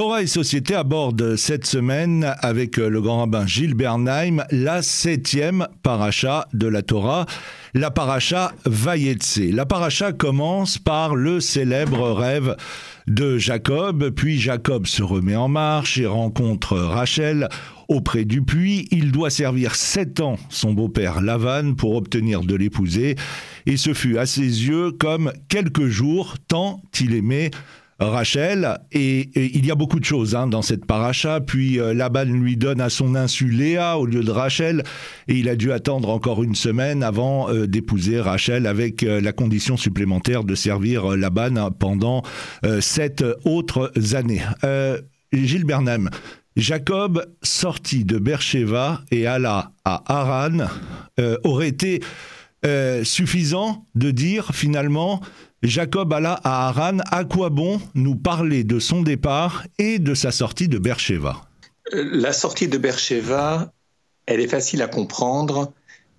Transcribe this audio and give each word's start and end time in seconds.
Torah 0.00 0.22
et 0.22 0.26
Société 0.26 0.74
aborde 0.74 1.36
cette 1.36 1.66
semaine 1.66 2.34
avec 2.40 2.78
le 2.78 3.02
grand 3.02 3.18
rabbin 3.18 3.46
Gilles 3.46 3.74
Bernheim 3.74 4.46
la 4.50 4.80
septième 4.80 5.68
paracha 5.82 6.48
de 6.54 6.66
la 6.68 6.80
Torah, 6.80 7.26
la 7.74 7.90
paracha 7.90 8.52
Vayetse. 8.64 9.52
La 9.52 9.66
paracha 9.66 10.12
commence 10.12 10.78
par 10.78 11.14
le 11.14 11.38
célèbre 11.40 12.12
rêve 12.12 12.56
de 13.08 13.36
Jacob, 13.36 14.08
puis 14.08 14.38
Jacob 14.38 14.86
se 14.86 15.02
remet 15.02 15.36
en 15.36 15.48
marche 15.48 15.98
et 15.98 16.06
rencontre 16.06 16.78
Rachel 16.78 17.50
auprès 17.88 18.24
du 18.24 18.40
puits. 18.40 18.88
Il 18.92 19.12
doit 19.12 19.28
servir 19.28 19.74
sept 19.74 20.20
ans 20.20 20.38
son 20.48 20.72
beau-père 20.72 21.20
Lavan 21.20 21.74
pour 21.74 21.94
obtenir 21.96 22.40
de 22.40 22.54
l'épouser, 22.54 23.16
et 23.66 23.76
ce 23.76 23.92
fut 23.92 24.16
à 24.16 24.24
ses 24.24 24.40
yeux 24.40 24.92
comme 24.92 25.30
quelques 25.48 25.88
jours 25.88 26.36
tant 26.48 26.80
il 27.02 27.14
aimait 27.14 27.50
Rachel. 28.00 28.78
Et, 28.92 29.30
il 29.34 29.66
y 29.66 29.70
a 29.70 29.74
beaucoup 29.74 30.00
de 30.00 30.04
choses 30.04 30.34
hein, 30.34 30.46
dans 30.46 30.62
cette 30.62 30.86
paracha. 30.86 31.40
Puis 31.40 31.78
euh, 31.78 31.92
Laban 31.92 32.24
lui 32.24 32.56
donne 32.56 32.80
à 32.80 32.88
son 32.88 33.14
insu 33.14 33.50
Léa 33.50 33.98
au 33.98 34.06
lieu 34.06 34.22
de 34.22 34.30
Rachel. 34.30 34.82
Et 35.28 35.34
il 35.34 35.48
a 35.48 35.56
dû 35.56 35.72
attendre 35.72 36.08
encore 36.08 36.42
une 36.42 36.54
semaine 36.54 37.02
avant 37.02 37.50
euh, 37.50 37.66
d'épouser 37.66 38.20
Rachel 38.20 38.66
avec 38.66 39.02
euh, 39.02 39.20
la 39.20 39.32
condition 39.32 39.76
supplémentaire 39.76 40.44
de 40.44 40.54
servir 40.54 41.16
Laban 41.16 41.70
pendant 41.78 42.22
sept 42.80 43.24
autres 43.44 43.92
années. 44.14 44.42
Gilles 45.32 45.64
Bernheim, 45.64 46.08
Jacob, 46.56 47.24
sorti 47.42 48.04
de 48.04 48.18
Beersheba 48.18 49.02
et 49.10 49.26
alla 49.26 49.72
à 49.84 50.02
Haran, 50.06 50.66
aurait 51.44 51.68
été 51.68 52.00
suffisant 53.02 53.86
de 53.94 54.10
dire 54.10 54.50
finalement 54.52 55.20
Jacob 55.62 56.12
alla 56.12 56.40
à 56.42 56.68
Haran. 56.68 56.98
À 57.10 57.24
quoi 57.24 57.50
bon 57.50 57.80
nous 57.94 58.16
parler 58.16 58.64
de 58.64 58.78
son 58.78 59.02
départ 59.02 59.66
et 59.78 59.98
de 59.98 60.14
sa 60.14 60.30
sortie 60.30 60.68
de 60.68 60.78
Beersheba? 60.78 61.42
La 61.92 62.32
sortie 62.32 62.68
de 62.68 62.78
Beersheba, 62.78 63.72
elle 64.26 64.40
est 64.40 64.48
facile 64.48 64.80
à 64.80 64.88
comprendre 64.88 65.72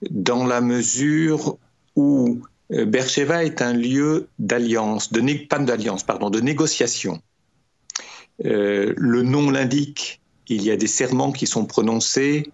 dans 0.09 0.45
la 0.45 0.61
mesure 0.61 1.58
où 1.95 2.42
euh, 2.72 2.86
Beersheba 2.86 3.44
est 3.44 3.61
un 3.61 3.73
lieu 3.73 4.28
d'alliance, 4.39 5.11
de 5.11 5.48
pas 5.48 5.59
de 5.59 6.39
négociation. 6.39 7.22
Euh, 8.45 8.94
le 8.98 9.23
nom 9.23 9.50
l'indique, 9.50 10.22
il 10.48 10.64
y 10.64 10.72
a 10.72 10.78
des 10.78 10.88
serments 10.88 11.31
qui 11.31 11.48
sont 11.48 11.66
prononcés, 11.66 12.52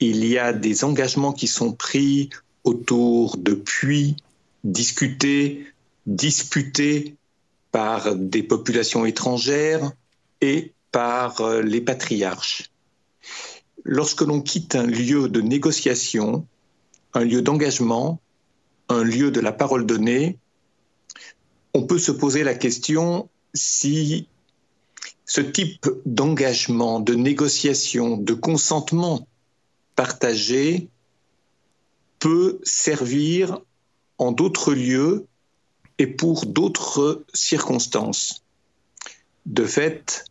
il 0.00 0.24
y 0.24 0.38
a 0.38 0.52
des 0.52 0.84
engagements 0.84 1.32
qui 1.32 1.46
sont 1.46 1.72
pris 1.72 2.30
autour 2.64 3.36
de 3.36 3.54
puits 3.54 4.16
discutés, 4.64 5.66
disputés 6.06 7.16
par 7.70 8.14
des 8.14 8.42
populations 8.42 9.06
étrangères 9.06 9.92
et 10.40 10.72
par 10.90 11.40
euh, 11.40 11.62
les 11.62 11.80
patriarches. 11.80 12.70
Lorsque 13.84 14.20
l'on 14.20 14.40
quitte 14.40 14.74
un 14.74 14.86
lieu 14.86 15.28
de 15.28 15.40
négociation, 15.40 16.46
un 17.14 17.24
lieu 17.24 17.42
d'engagement, 17.42 18.20
un 18.88 19.02
lieu 19.02 19.30
de 19.30 19.40
la 19.40 19.52
parole 19.52 19.86
donnée, 19.86 20.38
on 21.74 21.84
peut 21.84 21.98
se 21.98 22.12
poser 22.12 22.44
la 22.44 22.54
question 22.54 23.28
si 23.54 24.28
ce 25.24 25.40
type 25.40 25.88
d'engagement, 26.04 27.00
de 27.00 27.14
négociation, 27.14 28.16
de 28.16 28.34
consentement 28.34 29.26
partagé 29.96 30.88
peut 32.18 32.60
servir 32.62 33.58
en 34.18 34.32
d'autres 34.32 34.74
lieux 34.74 35.26
et 36.02 36.08
pour 36.08 36.46
d'autres 36.46 37.22
circonstances. 37.32 38.42
De 39.46 39.64
fait, 39.64 40.24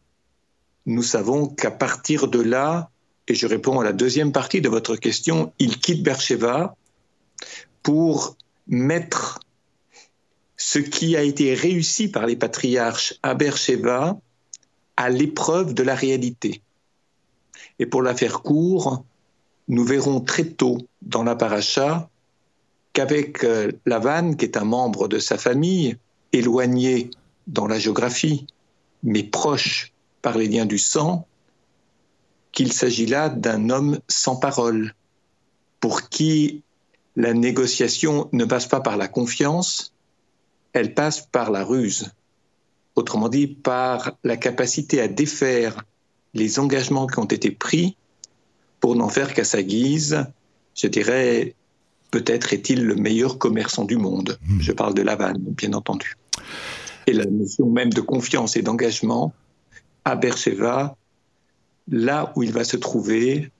nous 0.85 1.01
savons 1.01 1.47
qu'à 1.47 1.71
partir 1.71 2.27
de 2.27 2.41
là, 2.41 2.89
et 3.29 3.35
je 3.35 3.47
réponds 3.47 3.79
à 3.79 3.85
la 3.85 3.93
deuxième 3.93 4.33
partie 4.33 4.59
de 4.59 4.67
votre 4.67 4.97
question, 4.97 5.53
il 5.59 5.79
quitte 5.79 6.03
Beersheba 6.03 6.75
pour 7.83 8.35
mettre 8.67 9.39
ce 10.57 10.79
qui 10.79 11.15
a 11.15 11.23
été 11.23 11.53
réussi 11.53 12.09
par 12.09 12.25
les 12.25 12.35
patriarches 12.35 13.13
à 13.23 13.33
Beersheba 13.33 14.19
à 14.97 15.09
l'épreuve 15.09 15.73
de 15.73 15.83
la 15.83 15.95
réalité. 15.95 16.61
Et 17.79 17.85
pour 17.85 18.01
la 18.01 18.13
faire 18.13 18.41
court, 18.41 19.05
nous 19.69 19.85
verrons 19.85 20.19
très 20.19 20.47
tôt 20.47 20.79
dans 21.01 21.23
la 21.23 21.37
paracha 21.37 22.09
qu'avec 22.93 23.43
euh, 23.43 23.71
Lavan, 23.85 24.33
qui 24.33 24.45
est 24.45 24.57
un 24.57 24.63
membre 24.63 25.07
de 25.07 25.19
sa 25.19 25.37
famille, 25.37 25.97
éloigné 26.33 27.09
dans 27.47 27.67
la 27.67 27.79
géographie, 27.79 28.45
mais 29.03 29.23
proche 29.23 29.93
par 30.21 30.37
les 30.37 30.47
liens 30.47 30.65
du 30.65 30.77
sang, 30.77 31.25
qu'il 32.51 32.73
s'agit 32.73 33.05
là 33.05 33.29
d'un 33.29 33.69
homme 33.69 33.99
sans 34.07 34.35
parole, 34.35 34.93
pour 35.79 36.09
qui 36.09 36.63
la 37.15 37.33
négociation 37.33 38.29
ne 38.31 38.45
passe 38.45 38.67
pas 38.67 38.81
par 38.81 38.97
la 38.97 39.07
confiance, 39.07 39.93
elle 40.73 40.93
passe 40.93 41.21
par 41.21 41.51
la 41.51 41.63
ruse. 41.63 42.11
Autrement 42.95 43.29
dit, 43.29 43.47
par 43.47 44.13
la 44.23 44.37
capacité 44.37 45.01
à 45.01 45.07
défaire 45.07 45.83
les 46.33 46.59
engagements 46.59 47.07
qui 47.07 47.19
ont 47.19 47.25
été 47.25 47.51
pris 47.51 47.97
pour 48.79 48.95
n'en 48.95 49.09
faire 49.09 49.33
qu'à 49.33 49.43
sa 49.43 49.63
guise, 49.63 50.25
je 50.75 50.87
dirais, 50.87 51.55
peut-être 52.11 52.53
est-il 52.53 52.83
le 52.83 52.95
meilleur 52.95 53.37
commerçant 53.37 53.85
du 53.85 53.97
monde. 53.97 54.37
Hmm. 54.47 54.61
Je 54.61 54.71
parle 54.71 54.93
de 54.93 55.01
Laval, 55.01 55.37
bien 55.39 55.73
entendu. 55.73 56.15
Et 57.07 57.13
la 57.13 57.25
notion 57.25 57.69
même 57.69 57.91
de 57.91 58.01
confiance 58.01 58.55
et 58.55 58.61
d'engagement 58.61 59.33
à 60.05 60.15
Beersheba, 60.15 60.95
là 61.89 62.31
où 62.35 62.43
il 62.43 62.51
va 62.51 62.63
se 62.63 62.77
trouver, 62.77 63.51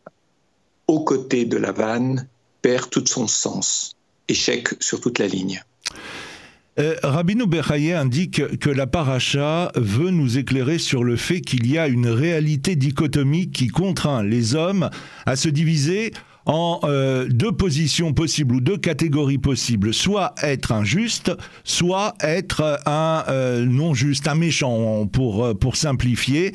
aux 0.87 1.03
côtés 1.03 1.45
de 1.45 1.57
Lavan, 1.57 2.17
perd 2.61 2.89
tout 2.89 3.05
son 3.05 3.27
sens. 3.27 3.95
Échec 4.27 4.69
sur 4.79 5.01
toute 5.01 5.19
la 5.19 5.27
ligne. 5.27 5.63
Euh, 6.79 6.95
Rabino 7.03 7.45
indique 7.95 8.57
que 8.59 8.69
la 8.69 8.87
paracha 8.87 9.71
veut 9.75 10.09
nous 10.09 10.37
éclairer 10.37 10.77
sur 10.77 11.03
le 11.03 11.17
fait 11.17 11.41
qu'il 11.41 11.69
y 11.69 11.77
a 11.77 11.87
une 11.87 12.07
réalité 12.07 12.77
dichotomique 12.77 13.51
qui 13.51 13.67
contraint 13.67 14.23
les 14.23 14.55
hommes 14.55 14.89
à 15.25 15.35
se 15.35 15.49
diviser 15.49 16.13
en 16.45 16.79
euh, 16.83 17.27
deux 17.29 17.51
positions 17.51 18.13
possibles 18.13 18.55
ou 18.55 18.61
deux 18.61 18.77
catégories 18.77 19.37
possibles, 19.37 19.93
soit 19.93 20.33
être 20.41 20.71
injuste, 20.71 21.31
soit 21.63 22.15
être 22.21 22.79
un 22.85 23.23
euh, 23.29 23.65
non 23.65 23.93
juste, 23.93 24.27
un 24.27 24.35
méchant 24.35 25.07
pour, 25.07 25.45
euh, 25.45 25.53
pour 25.53 25.75
simplifier. 25.75 26.53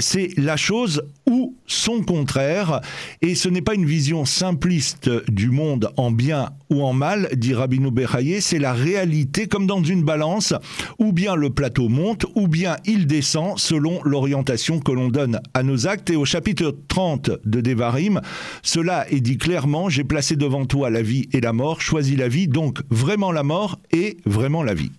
c'est 0.00 0.30
la 0.36 0.56
chose 0.56 1.02
ou 1.28 1.56
son 1.66 2.02
contraire, 2.02 2.80
et 3.20 3.34
ce 3.34 3.48
n'est 3.48 3.62
pas 3.62 3.74
une 3.74 3.86
vision 3.86 4.24
simpliste 4.24 5.10
du 5.30 5.50
monde 5.50 5.90
en 5.96 6.10
bien 6.10 6.50
ou 6.70 6.82
en 6.82 6.92
mal, 6.92 7.28
dit 7.36 7.54
Rabino 7.54 7.90
Bechaye, 7.90 8.40
c'est 8.40 8.58
la 8.58 8.72
réalité 8.72 9.46
comme 9.46 9.66
dans 9.66 9.82
une 9.82 10.02
balance, 10.02 10.54
ou 10.98 11.12
bien 11.12 11.34
le 11.34 11.50
plateau 11.50 11.88
monte, 11.88 12.26
ou 12.34 12.48
bien 12.48 12.76
il 12.84 13.06
descend 13.06 13.58
selon 13.58 14.00
l'orientation 14.04 14.80
que 14.80 14.92
l'on 14.92 15.08
donne 15.08 15.40
à 15.54 15.62
nos 15.62 15.86
actes. 15.86 16.10
Et 16.10 16.16
au 16.16 16.24
chapitre 16.24 16.76
30 16.88 17.30
de 17.44 17.60
Devarim, 17.60 18.20
cela 18.62 19.06
et 19.10 19.20
dit 19.20 19.38
clairement, 19.38 19.88
j'ai 19.88 20.04
placé 20.04 20.36
devant 20.36 20.66
toi 20.66 20.90
la 20.90 21.02
vie 21.02 21.28
et 21.32 21.40
la 21.40 21.52
mort, 21.52 21.80
choisis 21.80 22.16
la 22.16 22.28
vie, 22.28 22.48
donc 22.48 22.80
vraiment 22.90 23.32
la 23.32 23.42
mort 23.42 23.78
et 23.92 24.16
vraiment 24.24 24.62
la 24.62 24.74
vie. 24.74 24.92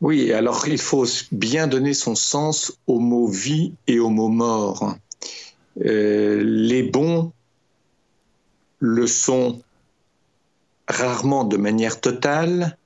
Oui, 0.00 0.32
alors 0.32 0.68
il 0.68 0.78
faut 0.78 1.06
bien 1.32 1.66
donner 1.66 1.94
son 1.94 2.14
sens 2.14 2.72
au 2.86 2.98
mot 2.98 3.26
vie 3.26 3.72
et 3.86 3.98
au 3.98 4.10
mot 4.10 4.28
mort. 4.28 4.96
Euh, 5.84 6.42
les 6.44 6.82
bons 6.82 7.32
le 8.78 9.06
sont 9.06 9.62
rarement 10.88 11.44
de 11.44 11.56
manière 11.56 12.00
totale, 12.00 12.76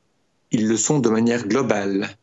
ils 0.50 0.68
le 0.68 0.76
sont 0.76 1.00
de 1.00 1.08
manière 1.08 1.46
globale, 1.46 2.16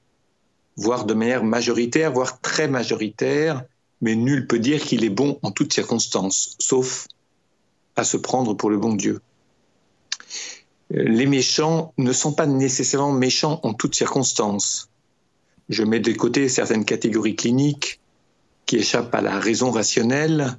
voire 0.78 1.06
de 1.06 1.14
manière 1.14 1.44
majoritaire, 1.44 2.12
voire 2.12 2.40
très 2.42 2.68
majoritaire, 2.68 3.64
mais 4.02 4.16
nul 4.16 4.48
peut 4.48 4.60
dire 4.60 4.82
qu'il 4.82 5.04
est 5.04 5.10
bon 5.10 5.40
en 5.42 5.52
toutes 5.52 5.74
circonstances, 5.74 6.56
sauf 6.60 7.08
à 7.96 8.04
se 8.04 8.18
prendre 8.18 8.54
pour 8.54 8.70
le 8.70 8.78
bon 8.78 8.94
Dieu. 8.94 9.22
Les 10.90 11.26
méchants 11.26 11.94
ne 11.98 12.14
sont 12.14 12.34
pas 12.34 12.46
nécessairement 12.46 13.12
méchants 13.12 13.60
en 13.64 13.74
toutes 13.74 13.96
circonstances. 13.96 14.90
Je 15.70 15.84
mets 15.84 16.00
de 16.00 16.12
côté 16.12 16.48
certaines 16.48 16.86
catégories 16.86 17.36
cliniques 17.36 18.00
qui 18.76 18.82
échappent 18.82 19.16
à 19.16 19.22
la 19.22 19.40
raison 19.40 19.72
rationnelle, 19.72 20.58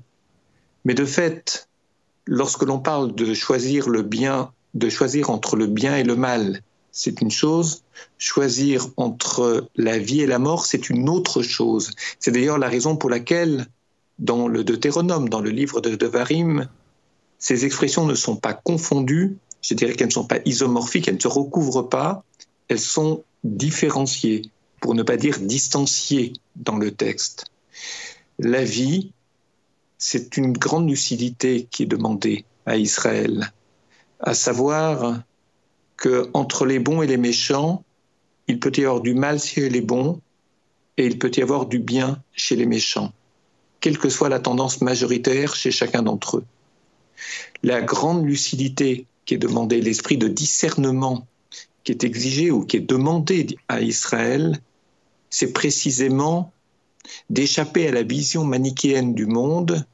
mais 0.87 0.95
de 0.95 1.05
fait, 1.05 1.69
lorsque 2.25 2.63
l'on 2.63 2.79
parle 2.79 3.15
de 3.15 3.35
choisir 3.35 3.91
le 3.91 4.01
bien, 4.01 4.53
de 4.73 4.89
choisir 4.89 5.29
entre 5.29 5.55
le 5.55 5.67
bien 5.67 5.97
et 5.99 6.03
le 6.03 6.17
mal, 6.17 6.63
c'est 6.93 7.21
une 7.21 7.31
chose. 7.31 7.83
Choisir 8.17 8.89
entre 8.97 9.69
la 9.77 9.99
vie 9.99 10.23
et 10.23 10.27
la 10.27 10.39
mort, 10.39 10.65
c'est 10.65 10.89
une 10.89 11.11
autre 11.11 11.43
chose. 11.43 11.91
C'est 12.19 12.31
d'ailleurs 12.31 12.57
la 12.57 12.71
raison 12.71 12.97
pour 12.97 13.11
laquelle, 13.11 13.67
dans 14.19 14.49
le 14.49 14.65
Deutéronome, 14.65 15.29
dans 15.29 15.43
le 15.43 15.51
livre 15.51 15.83
de 15.83 15.95
Devarim, 15.95 16.71
ces 17.39 17.67
expressions 17.67 18.07
ne 18.07 18.15
sont 18.15 18.37
pas 18.37 18.55
confondues, 18.55 19.37
je 19.61 19.75
dirais 19.75 19.93
qu'elles 19.93 20.07
ne 20.07 20.13
sont 20.13 20.27
pas 20.27 20.39
isomorphiques, 20.47 21.09
elles 21.09 21.17
ne 21.17 21.21
se 21.21 21.29
recouvrent 21.29 21.91
pas, 21.91 22.25
elles 22.69 22.81
sont 22.81 23.25
différenciées, 23.45 24.41
pour 24.81 24.95
ne 24.95 25.03
pas 25.03 25.19
dire 25.19 25.39
distanciées 25.39 26.33
dans 26.55 26.79
le 26.79 26.93
texte. 26.93 27.51
La 28.38 28.64
vie, 28.64 29.12
c'est 29.99 30.37
une 30.37 30.52
grande 30.52 30.88
lucidité 30.88 31.67
qui 31.70 31.84
est 31.84 31.87
demandée 31.87 32.44
à 32.67 32.76
Israël, 32.76 33.52
à 34.20 34.34
savoir 34.34 35.23
que 35.96 36.28
entre 36.34 36.67
les 36.67 36.78
bons 36.78 37.02
et 37.02 37.06
les 37.06 37.17
méchants, 37.17 37.82
il 38.49 38.61
peut 38.61 38.73
y 38.76 38.84
avoir 38.84 39.00
du 39.00 39.14
mal 39.14 39.40
chez 39.40 39.69
les 39.69 39.81
bons 39.81 40.20
et 40.96 41.06
il 41.06 41.19
peut 41.19 41.31
y 41.37 41.43
avoir 41.43 41.67
du 41.67 41.78
bien 41.78 42.23
chez 42.32 42.56
les 42.56 42.67
méchants, 42.67 43.12
quelle 43.81 43.99
que 43.99 44.08
soit 44.08 44.29
la 44.29 44.40
tendance 44.40 44.81
majoritaire 44.81 45.55
chez 45.55 45.70
chacun 45.70 46.02
d'entre 46.02 46.38
eux. 46.38 46.44
La 47.62 47.81
grande 47.81 48.25
lucidité 48.25 49.06
qui 49.25 49.34
est 49.34 49.38
demandée, 49.38 49.81
l'esprit 49.81 50.19
de 50.19 50.29
discernement 50.29 51.26
qui 51.84 51.93
est 51.93 52.05
exigé 52.05 52.50
ou 52.50 52.64
qui 52.64 52.79
est 52.79 52.81
demandé 52.81 53.56
à 53.69 53.81
Israël, 53.81 54.61
c'est 55.31 55.52
précisément 55.52 56.52
d'échapper 57.31 57.88
à 57.88 57.93
la 57.93 58.03
vision 58.03 58.44
manichéenne 58.44 59.14
du 59.14 59.26
monde 59.26 59.85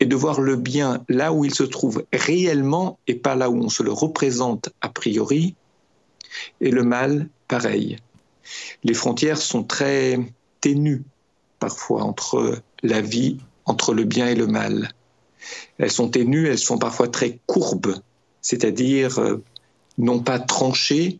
et 0.00 0.06
de 0.06 0.16
voir 0.16 0.40
le 0.40 0.56
bien 0.56 1.04
là 1.08 1.32
où 1.32 1.44
il 1.44 1.54
se 1.54 1.64
trouve 1.64 2.04
réellement 2.12 2.98
et 3.06 3.14
pas 3.14 3.34
là 3.34 3.50
où 3.50 3.56
on 3.56 3.68
se 3.68 3.82
le 3.82 3.92
représente 3.92 4.70
a 4.80 4.88
priori, 4.88 5.54
et 6.60 6.70
le 6.70 6.84
mal 6.84 7.28
pareil. 7.48 7.98
Les 8.84 8.94
frontières 8.94 9.38
sont 9.38 9.64
très 9.64 10.18
ténues 10.60 11.02
parfois 11.58 12.04
entre 12.04 12.62
la 12.82 13.00
vie, 13.00 13.38
entre 13.64 13.92
le 13.92 14.04
bien 14.04 14.28
et 14.28 14.34
le 14.34 14.46
mal. 14.46 14.92
Elles 15.78 15.90
sont 15.90 16.08
ténues, 16.08 16.48
elles 16.48 16.58
sont 16.58 16.78
parfois 16.78 17.08
très 17.08 17.40
courbes, 17.46 17.96
c'est-à-dire 18.40 19.18
euh, 19.18 19.42
non 19.96 20.20
pas 20.20 20.38
tranchées, 20.38 21.18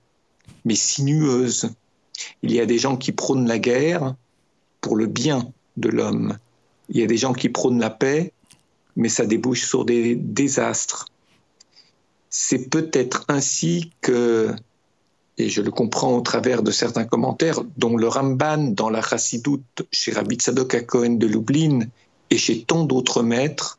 mais 0.64 0.74
sinueuses. 0.74 1.70
Il 2.42 2.52
y 2.52 2.60
a 2.60 2.66
des 2.66 2.78
gens 2.78 2.96
qui 2.96 3.12
prônent 3.12 3.46
la 3.46 3.58
guerre 3.58 4.14
pour 4.80 4.96
le 4.96 5.06
bien 5.06 5.52
de 5.76 5.88
l'homme. 5.88 6.38
Il 6.88 7.00
y 7.00 7.02
a 7.02 7.06
des 7.06 7.16
gens 7.16 7.32
qui 7.32 7.48
prônent 7.48 7.80
la 7.80 7.90
paix, 7.90 8.32
mais 8.96 9.08
ça 9.08 9.26
débouche 9.26 9.66
sur 9.66 9.84
des 9.84 10.16
désastres. 10.16 11.06
C'est 12.30 12.68
peut-être 12.68 13.24
ainsi 13.28 13.92
que, 14.00 14.54
et 15.38 15.48
je 15.48 15.62
le 15.62 15.70
comprends 15.70 16.16
au 16.16 16.20
travers 16.20 16.62
de 16.62 16.70
certains 16.70 17.04
commentaires, 17.04 17.60
dont 17.76 17.96
le 17.96 18.08
Ramban 18.08 18.72
dans 18.72 18.90
la 18.90 19.02
Chassidoute 19.02 19.86
chez 19.92 20.12
Rabbi 20.12 20.36
Tzadok 20.36 20.86
Cohen 20.86 21.14
de 21.14 21.26
Lublin 21.26 21.80
et 22.30 22.38
chez 22.38 22.64
tant 22.64 22.84
d'autres 22.84 23.22
maîtres, 23.22 23.78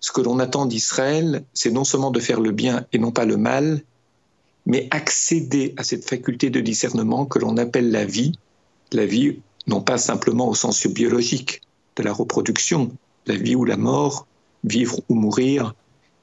ce 0.00 0.12
que 0.12 0.20
l'on 0.20 0.38
attend 0.38 0.66
d'Israël, 0.66 1.44
c'est 1.54 1.70
non 1.70 1.84
seulement 1.84 2.10
de 2.10 2.20
faire 2.20 2.40
le 2.40 2.52
bien 2.52 2.86
et 2.92 2.98
non 2.98 3.10
pas 3.10 3.24
le 3.24 3.36
mal, 3.36 3.82
mais 4.64 4.86
accéder 4.90 5.74
à 5.76 5.82
cette 5.82 6.08
faculté 6.08 6.50
de 6.50 6.60
discernement 6.60 7.26
que 7.26 7.38
l'on 7.38 7.56
appelle 7.56 7.90
la 7.90 8.04
vie, 8.04 8.32
la 8.92 9.06
vie 9.06 9.40
non 9.68 9.82
pas 9.82 9.98
simplement 9.98 10.48
au 10.48 10.54
sens 10.54 10.86
biologique 10.86 11.60
de 11.96 12.02
la 12.02 12.12
reproduction, 12.12 12.90
la 13.26 13.36
vie 13.36 13.54
ou 13.54 13.64
la 13.64 13.76
mort, 13.76 14.26
vivre 14.64 15.00
ou 15.08 15.14
mourir, 15.14 15.74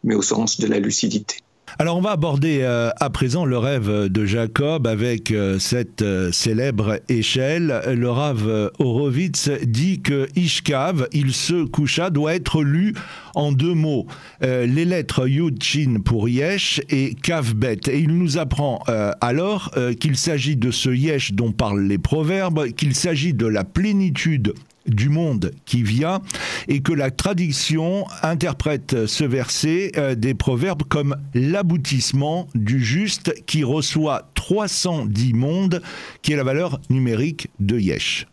mais 0.03 0.15
au 0.15 0.21
sens 0.21 0.59
de 0.59 0.68
la 0.68 0.80
lucidité. 0.80 1.38
Alors 1.77 1.98
on 1.98 2.01
va 2.01 2.12
aborder 2.12 2.60
euh, 2.62 2.89
à 3.01 3.10
présent 3.10 3.44
le 3.44 3.57
rêve 3.57 4.07
de 4.07 4.25
Jacob 4.25 4.88
avec 4.88 5.31
euh, 5.31 5.60
cette 5.60 6.04
euh, 6.04 6.31
célèbre 6.31 7.01
échelle. 7.10 7.81
Le 7.94 8.10
Rav 8.10 8.72
Horowitz 8.80 9.50
dit 9.62 10.01
que 10.01 10.30
Ishkav, 10.38 11.10
il 11.12 11.33
se 11.33 11.66
coucha, 11.66 12.12
doit 12.12 12.33
être 12.33 12.63
lu 12.63 12.94
en 13.33 13.51
deux 13.51 13.74
mots. 13.74 14.07
les 14.42 14.86
lettres 14.86 15.27
Yud 15.27 15.62
Chin 15.62 16.00
pour 16.04 16.30
Yesh 16.30 16.80
et 16.89 17.13
Kavbet. 17.13 17.80
Et 17.89 18.00
il 18.00 18.18
nous 18.18 18.38
apprend 18.38 18.81
alors 19.19 19.71
qu'il 20.00 20.16
s'agit 20.16 20.56
de 20.56 20.71
ce 20.71 20.89
Yesh 20.89 21.33
dont 21.33 21.51
parlent 21.51 21.86
les 21.86 21.98
proverbes, 21.98 22.68
qu'il 22.71 22.95
s'agit 22.95 23.33
de 23.33 23.48
la 23.48 23.66
plénitude 23.66 24.54
du 24.87 25.09
monde 25.09 25.51
qui 25.65 25.83
vient 25.83 26.21
et 26.67 26.81
que 26.81 26.93
la 26.93 27.11
tradition 27.11 28.05
interprète 28.21 29.05
ce 29.05 29.23
verset 29.23 29.91
euh, 29.97 30.15
des 30.15 30.33
proverbes 30.33 30.83
comme 30.83 31.15
l'aboutissement 31.33 32.47
du 32.55 32.83
juste 32.83 33.33
qui 33.45 33.63
reçoit 33.63 34.29
310 34.35 35.33
mondes, 35.33 35.81
qui 36.21 36.33
est 36.33 36.35
la 36.35 36.43
valeur 36.43 36.79
numérique 36.89 37.49
de 37.59 37.79
Yesh. 37.79 38.27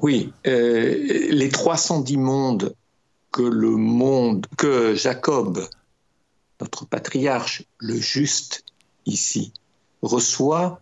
Oui, 0.00 0.32
euh, 0.46 1.28
les 1.30 1.48
310 1.48 2.16
mondes 2.16 2.74
que 3.32 3.42
le 3.42 3.70
monde, 3.70 4.46
que 4.56 4.94
Jacob, 4.94 5.66
notre 6.60 6.86
patriarche, 6.86 7.62
le 7.78 7.96
juste 7.96 8.64
ici, 9.06 9.52
reçoit, 10.02 10.80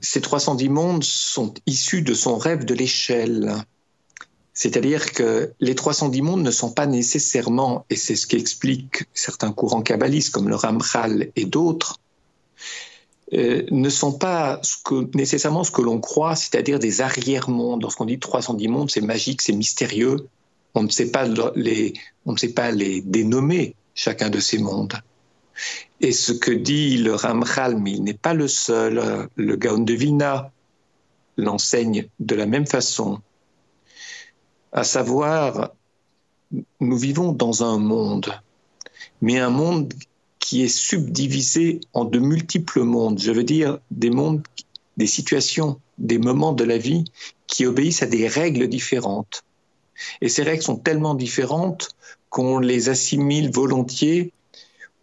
ces 0.00 0.20
310 0.20 0.68
mondes 0.68 1.04
sont 1.04 1.54
issus 1.66 2.02
de 2.02 2.14
son 2.14 2.38
rêve 2.38 2.64
de 2.64 2.74
l'échelle. 2.74 3.54
C'est-à-dire 4.52 5.12
que 5.12 5.52
les 5.60 5.74
310 5.74 6.22
mondes 6.22 6.42
ne 6.42 6.50
sont 6.50 6.70
pas 6.70 6.86
nécessairement, 6.86 7.84
et 7.90 7.96
c'est 7.96 8.16
ce 8.16 8.26
qu'expliquent 8.26 9.04
certains 9.12 9.52
courants 9.52 9.82
kabbalistes 9.82 10.32
comme 10.32 10.48
le 10.48 10.54
Ramchal 10.54 11.30
et 11.36 11.44
d'autres, 11.44 11.98
euh, 13.32 13.64
ne 13.70 13.88
sont 13.90 14.12
pas 14.12 14.60
nécessairement 15.14 15.64
ce 15.64 15.72
que 15.72 15.82
l'on 15.82 16.00
croit, 16.00 16.36
c'est-à-dire 16.36 16.78
des 16.78 17.00
arrière-mondes. 17.00 17.82
Lorsqu'on 17.82 18.04
dit 18.04 18.18
310 18.18 18.68
mondes, 18.68 18.90
c'est 18.90 19.00
magique, 19.00 19.42
c'est 19.42 19.52
mystérieux. 19.52 20.28
On 20.74 20.84
ne 20.84 20.88
sait 20.88 21.10
pas 21.10 21.26
les, 21.54 21.94
on 22.24 22.32
ne 22.32 22.38
sait 22.38 22.52
pas 22.52 22.70
les 22.70 23.00
dénommer, 23.00 23.74
chacun 23.94 24.30
de 24.30 24.38
ces 24.38 24.58
mondes. 24.58 24.94
Et 26.00 26.12
ce 26.12 26.32
que 26.32 26.50
dit 26.50 26.98
le 26.98 27.14
Ramchal, 27.14 27.82
il 27.86 28.04
n'est 28.04 28.14
pas 28.14 28.34
le 28.34 28.48
seul, 28.48 29.28
le 29.36 29.56
Gaon 29.56 29.78
de 29.78 29.94
Vilna 29.94 30.52
l'enseigne 31.36 32.08
de 32.18 32.34
la 32.34 32.46
même 32.46 32.66
façon, 32.66 33.20
à 34.72 34.84
savoir, 34.84 35.72
nous 36.80 36.96
vivons 36.96 37.32
dans 37.32 37.62
un 37.62 37.78
monde, 37.78 38.32
mais 39.20 39.38
un 39.38 39.50
monde 39.50 39.92
qui 40.38 40.62
est 40.62 40.68
subdivisé 40.68 41.80
en 41.92 42.04
de 42.04 42.18
multiples 42.18 42.82
mondes, 42.82 43.18
je 43.18 43.32
veux 43.32 43.44
dire 43.44 43.78
des 43.90 44.10
mondes, 44.10 44.42
des 44.96 45.06
situations, 45.06 45.80
des 45.98 46.18
moments 46.18 46.52
de 46.52 46.64
la 46.64 46.78
vie 46.78 47.04
qui 47.46 47.66
obéissent 47.66 48.02
à 48.02 48.06
des 48.06 48.28
règles 48.28 48.68
différentes. 48.68 49.44
Et 50.20 50.28
ces 50.28 50.42
règles 50.42 50.62
sont 50.62 50.76
tellement 50.76 51.14
différentes 51.14 51.88
qu'on 52.28 52.58
les 52.58 52.88
assimile 52.88 53.50
volontiers 53.50 54.32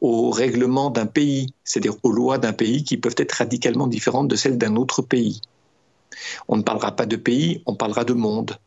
aux 0.04 0.32
règlements 0.32 0.90
d'un 0.90 1.06
pays, 1.06 1.54
c'est-à-dire 1.64 1.96
aux 2.04 2.12
lois 2.12 2.38
d'un 2.38 2.52
pays 2.52 2.84
qui 2.84 2.98
peuvent 2.98 3.16
être 3.18 3.32
radicalement 3.32 3.88
différentes 3.88 4.28
de 4.28 4.36
celles 4.36 4.58
d'un 4.58 4.76
autre 4.76 5.02
pays. 5.02 5.40
On 6.50 6.58
ne 6.58 6.62
parlera 6.62 6.92
pas 6.92 7.06
de 7.06 7.16
pays, 7.16 7.64
on 7.66 7.76
parlera 7.76 8.04
de 8.04 8.12
monde, 8.12 8.58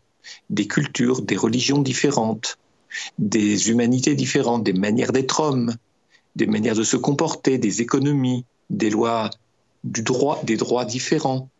des 0.49 0.67
cultures, 0.67 1.21
des 1.21 1.37
religions 1.37 1.83
différentes, 1.83 2.57
des 3.19 3.69
humanités 3.69 4.15
différentes, 4.15 4.65
des 4.65 4.73
manières 4.73 5.13
d'être 5.13 5.41
homme, 5.41 5.75
des 6.37 6.47
manières 6.47 6.75
de 6.75 6.83
se 6.83 6.97
comporter, 6.97 7.59
des 7.59 7.83
économies, 7.83 8.47
des 8.71 8.89
lois 8.89 9.29
du 9.85 10.03
droit, 10.03 10.41
des 10.43 10.57
droits 10.57 10.87
différents. 10.87 11.51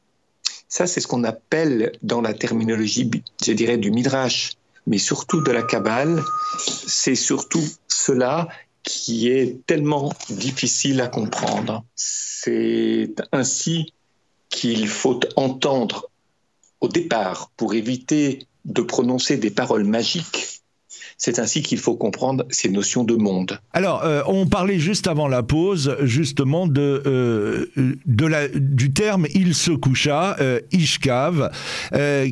Ça, 0.71 0.87
c'est 0.87 1.03
ce 1.03 1.07
qu'on 1.07 1.23
appelle 1.23 1.93
dans 2.03 2.23
la 2.23 2.33
terminologie, 2.33 3.11
je 3.45 3.53
dirais, 3.53 3.77
du 3.77 3.91
Midrash, 3.91 4.53
mais 4.87 4.99
surtout 4.99 5.43
de 5.43 5.53
la 5.53 5.63
Kabbale, 5.63 6.23
c'est 6.59 7.15
surtout 7.15 7.63
cela 7.89 8.49
qui 8.87 9.29
est 9.29 9.67
tellement 9.67 10.13
difficile 10.31 11.01
à 11.01 11.09
comprendre. 11.09 11.85
C'est 11.97 13.15
ainsi 13.33 13.93
qu'il 14.49 14.87
faut 14.89 15.21
entendre 15.35 16.09
au 16.81 16.89
départ 16.89 17.51
pour 17.57 17.75
éviter 17.75 18.47
de 18.65 18.83
prononcer 18.83 19.37
des 19.37 19.51
paroles 19.51 19.85
magiques 19.85 20.56
c'est 21.19 21.39
ainsi 21.39 21.63
qu'il 21.63 21.79
faut 21.79 21.97
comprendre 21.97 22.45
ces 22.51 22.69
notions 22.69 23.03
de 23.03 23.15
monde. 23.15 23.59
Alors, 23.73 24.05
euh, 24.05 24.23
on 24.27 24.47
parlait 24.47 24.79
juste 24.79 25.07
avant 25.07 25.29
la 25.29 25.43
pause, 25.43 25.97
justement, 26.03 26.67
de, 26.67 27.03
euh, 27.07 27.67
du 28.07 28.93
terme 28.93 29.27
il 29.35 29.55
se 29.55 29.71
coucha, 29.71 30.37
euh, 30.41 30.61
ishkav, 30.73 31.51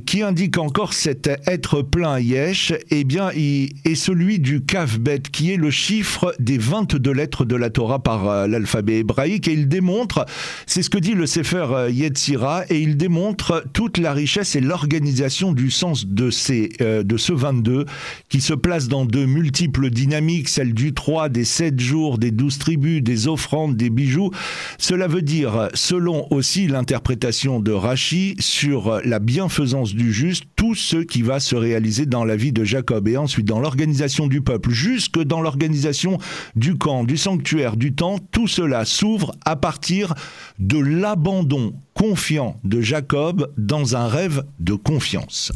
qui 0.07 0.23
indique 0.23 0.59
encore 0.59 0.93
cet 0.93 1.29
être 1.47 1.83
plein 1.83 2.19
yesh, 2.19 2.73
eh 2.91 3.05
bien, 3.05 3.31
il 3.33 3.71
est 3.85 3.95
celui 3.95 4.39
du 4.39 4.63
kavbet, 4.63 5.21
qui 5.33 5.53
est 5.53 5.57
le 5.57 5.71
chiffre 5.71 6.35
des 6.39 6.59
22 6.59 7.13
lettres 7.13 7.45
de 7.45 7.57
la 7.57 7.71
Torah 7.71 8.03
par 8.03 8.47
l'alphabet 8.47 8.99
hébraïque, 8.99 9.49
et 9.49 9.53
il 9.53 9.69
démontre, 9.69 10.27
c'est 10.67 10.83
ce 10.83 10.91
que 10.91 10.99
dit 10.99 11.15
le 11.15 11.27
Sefer 11.27 11.89
Yetzira, 11.91 12.65
et 12.69 12.81
il 12.81 12.97
démontre 12.97 13.65
toute 13.73 13.99
la 13.99 14.13
richesse 14.13 14.57
et 14.57 14.61
l'organisation 14.61 15.53
du 15.53 15.71
sens 15.71 16.07
de, 16.07 16.31
ces, 16.31 16.71
de 16.81 17.17
ce 17.17 17.33
22 17.33 17.87
qui 18.29 18.41
se 18.41 18.55
place 18.55 18.74
dans 18.83 19.05
de 19.05 19.25
multiples 19.25 19.91
dynamiques, 19.91 20.49
celle 20.49 20.75
du 20.75 20.95
3, 20.95 21.29
des 21.29 21.45
7 21.45 21.79
jours, 21.79 22.19
des 22.19 22.31
12 22.31 22.59
tribus, 22.59 23.03
des 23.03 23.29
offrandes, 23.29 23.77
des 23.77 23.91
bijoux. 23.91 24.31
Cela 24.79 25.07
veut 25.07 25.23
dire, 25.23 25.69
selon 25.75 26.27
aussi 26.33 26.67
l'interprétation 26.67 27.61
de 27.61 27.73
Rachi, 27.73 28.35
sur 28.41 29.01
la 29.05 29.19
bienfaisance 29.21 29.95
du 29.95 30.13
juste, 30.13 30.45
tout 30.57 30.75
ce 30.75 30.97
qui 30.97 31.23
va 31.23 31.41
se 31.41 31.55
réaliser 31.55 32.07
dans 32.07 32.25
la 32.25 32.37
vie 32.37 32.53
de 32.53 32.65
Jacob 32.65 33.07
et 33.09 33.17
ensuite 33.17 33.47
dans 33.47 33.61
l'organisation 33.61 34.27
du 34.27 34.41
peuple, 34.41 34.71
jusque 34.71 35.23
dans 35.23 35.41
l'organisation 35.41 36.19
du 36.57 36.77
camp, 36.77 37.05
du 37.05 37.17
sanctuaire, 37.17 37.77
du 37.77 37.95
temps, 37.95 38.19
tout 38.33 38.49
cela 38.49 38.85
s'ouvre 38.85 39.33
à 39.45 39.57
partir 39.57 40.15
de 40.59 40.79
l'abandon 40.79 41.75
confiant 41.95 42.57
de 42.65 42.81
Jacob 42.81 43.53
dans 43.57 43.97
un 43.97 44.09
rêve 44.09 44.45
de 44.59 44.75
confiance. 44.75 45.53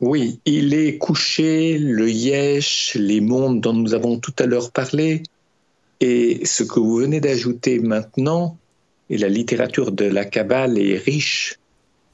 Oui, 0.00 0.40
il 0.44 0.74
est 0.74 0.98
couché, 0.98 1.78
le 1.78 2.10
yesh, 2.10 2.94
les 2.96 3.22
mondes 3.22 3.62
dont 3.62 3.72
nous 3.72 3.94
avons 3.94 4.18
tout 4.18 4.34
à 4.38 4.44
l'heure 4.44 4.70
parlé, 4.70 5.22
et 6.00 6.44
ce 6.44 6.64
que 6.64 6.78
vous 6.78 6.96
venez 6.96 7.20
d'ajouter 7.20 7.78
maintenant, 7.78 8.58
et 9.08 9.16
la 9.16 9.28
littérature 9.28 9.92
de 9.92 10.04
la 10.04 10.26
Kabbale 10.26 10.78
est 10.78 10.98
riche 10.98 11.58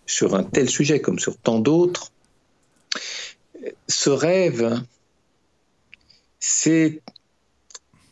sur 0.06 0.36
un 0.36 0.44
tel 0.44 0.68
sujet 0.68 1.00
comme 1.00 1.18
sur 1.18 1.36
tant 1.36 1.58
d'autres, 1.58 2.12
ce 3.88 4.10
rêve, 4.10 4.80
c'est 6.38 7.00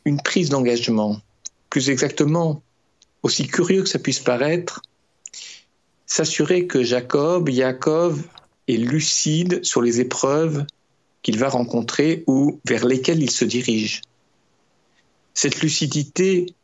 une 0.05 0.21
prise 0.21 0.49
d'engagement. 0.49 1.21
Plus 1.69 1.91
exactement, 1.91 2.61
aussi 3.23 3.47
curieux 3.47 3.83
que 3.83 3.89
ça 3.89 4.01
puisse 4.01 4.19
paraître, 4.19 4.83
s'assurer 6.07 6.67
que 6.67 6.83
Jacob, 6.83 7.49
Yaakov 7.49 8.25
lucide 8.77 9.65
sur 9.65 9.83
les 9.83 10.01
épreuves 10.01 10.65
qu'il 11.23 11.39
va 11.39 11.49
rencontrer 11.49 12.25
ou 12.27 12.61
vers 12.65 12.87
lesquelles 12.87 13.23
il 13.23 13.31
se 13.31 13.45
dirige. 13.45 14.03
Cette 15.35 15.61
lucidité, 15.61 16.55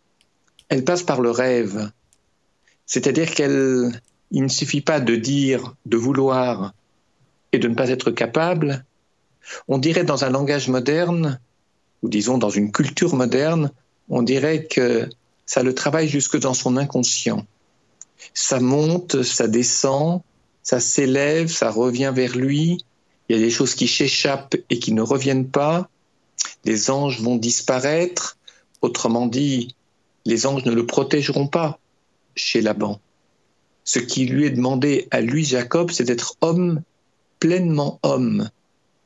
elle 0.69 0.85
passe 0.85 1.03
par 1.03 1.21
le 1.21 1.31
rêve. 1.31 1.91
C'est-à-dire 2.87 3.31
qu'il 3.33 3.93
ne 4.33 4.49
suffit 4.49 4.81
pas 4.81 5.01
de 5.01 5.17
dire, 5.17 5.75
de 5.87 5.97
vouloir 5.97 6.75
et 7.53 7.59
de 7.59 7.69
ne 7.69 7.75
pas 7.75 7.89
être 7.89 8.11
capable. 8.11 8.85
On 9.69 9.79
dirait 9.79 10.05
dans 10.05 10.25
un 10.25 10.31
langage 10.31 10.69
moderne, 10.69 11.41
ou 12.03 12.09
disons 12.09 12.39
dans 12.39 12.51
une 12.51 12.73
culture 12.73 13.15
moderne, 13.15 13.71
on 14.09 14.23
dirait 14.23 14.67
que 14.67 15.09
ça 15.47 15.63
le 15.63 15.75
travaille 15.75 16.09
jusque 16.09 16.39
dans 16.39 16.55
son 16.55 16.77
inconscient. 16.77 17.47
Ça 18.35 18.61
monte, 18.61 19.23
ça 19.23 19.47
descend, 19.47 20.23
ça 20.67 20.81
s'élève, 20.81 21.47
ça 21.47 21.71
revient 21.71 22.13
vers 22.13 22.37
lui. 22.37 22.85
Il 23.29 23.37
y 23.37 23.39
a 23.39 23.43
des 23.43 23.53
choses 23.53 23.77
qui 23.77 23.87
s'échappent 23.87 24.57
et 24.69 24.81
qui 24.81 24.91
ne 24.91 25.01
reviennent 25.01 25.49
pas. 25.49 25.89
Les 26.65 26.91
anges 26.91 27.21
vont 27.21 27.37
disparaître. 27.37 28.37
Autrement 28.83 29.29
dit, 29.29 29.77
les 30.25 30.45
anges 30.45 30.65
ne 30.65 30.73
le 30.73 30.85
protégeront 30.85 31.47
pas 31.47 31.79
chez 32.35 32.63
Laban. 32.63 32.99
Ce 33.85 34.01
qui 34.01 34.27
lui 34.27 34.45
est 34.45 34.51
demandé 34.51 35.07
à 35.13 35.21
lui, 35.21 35.45
Jacob, 35.45 35.93
c'est 35.93 36.03
d'être 36.03 36.35
homme, 36.41 36.83
pleinement 37.39 38.01
homme, 38.03 38.51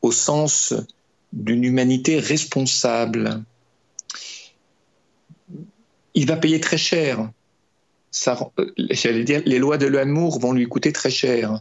au 0.00 0.12
sens 0.12 0.72
d'une 1.34 1.64
humanité 1.64 2.20
responsable. 2.20 3.44
Il 6.14 6.26
va 6.26 6.38
payer 6.38 6.58
très 6.58 6.78
cher. 6.78 7.30
J'allais 8.12 9.24
dire, 9.24 9.42
les 9.44 9.58
lois 9.58 9.78
de 9.78 9.86
l'amour 9.86 10.40
vont 10.40 10.52
lui 10.52 10.66
coûter 10.66 10.92
très 10.92 11.10
cher. 11.10 11.60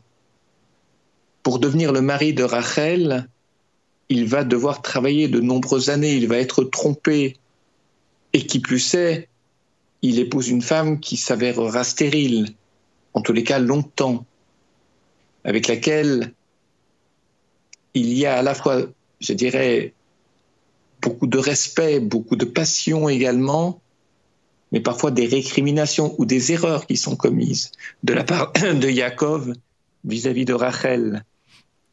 Pour 1.44 1.60
devenir 1.60 1.91
le 1.91 2.01
mari 2.01 2.34
de 2.34 2.44
Rachel, 2.44 3.27
il 4.10 4.25
va 4.25 4.44
devoir 4.44 4.82
travailler 4.82 5.27
de 5.27 5.39
nombreuses 5.39 5.89
années, 5.89 6.15
il 6.15 6.27
va 6.27 6.38
être 6.38 6.63
trompé. 6.63 7.38
Et 8.34 8.46
qui 8.46 8.60
plus 8.60 8.94
est, 8.94 9.27
il 10.01 10.20
épouse 10.20 10.50
une 10.50 10.62
femme 10.62 11.00
qui 11.00 11.18
s'avérera 11.18 11.84
stérile, 11.84 12.50
en 13.13 13.22
tous 13.22 13.34
les 13.34 13.44
cas 13.44 13.60
longtemps, 13.60 14.25
avec 15.44 15.68
laquelle 15.68 16.34
il 17.94 18.13
y 18.13 18.25
a 18.25 18.38
à 18.38 18.41
la 18.41 18.53
fois, 18.53 18.82
je 19.20 19.34
dirais, 19.34 19.94
beaucoup 21.01 21.27
de 21.27 21.38
respect, 21.38 22.00
beaucoup 22.00 22.36
de 22.36 22.46
passion 22.46 23.10
également, 23.10 23.82
mais 24.72 24.80
parfois 24.80 25.12
des 25.12 25.26
récriminations 25.26 26.16
ou 26.18 26.26
des 26.26 26.52
erreurs 26.52 26.86
qui 26.86 26.98
sont 26.98 27.16
commises 27.16 27.72
de 28.04 28.14
la 28.14 28.24
part 28.24 28.52
de 28.76 28.90
Yaakov 28.90 29.54
vis-à-vis 30.06 30.46
de 30.46 30.54
Rachel. 30.54 31.26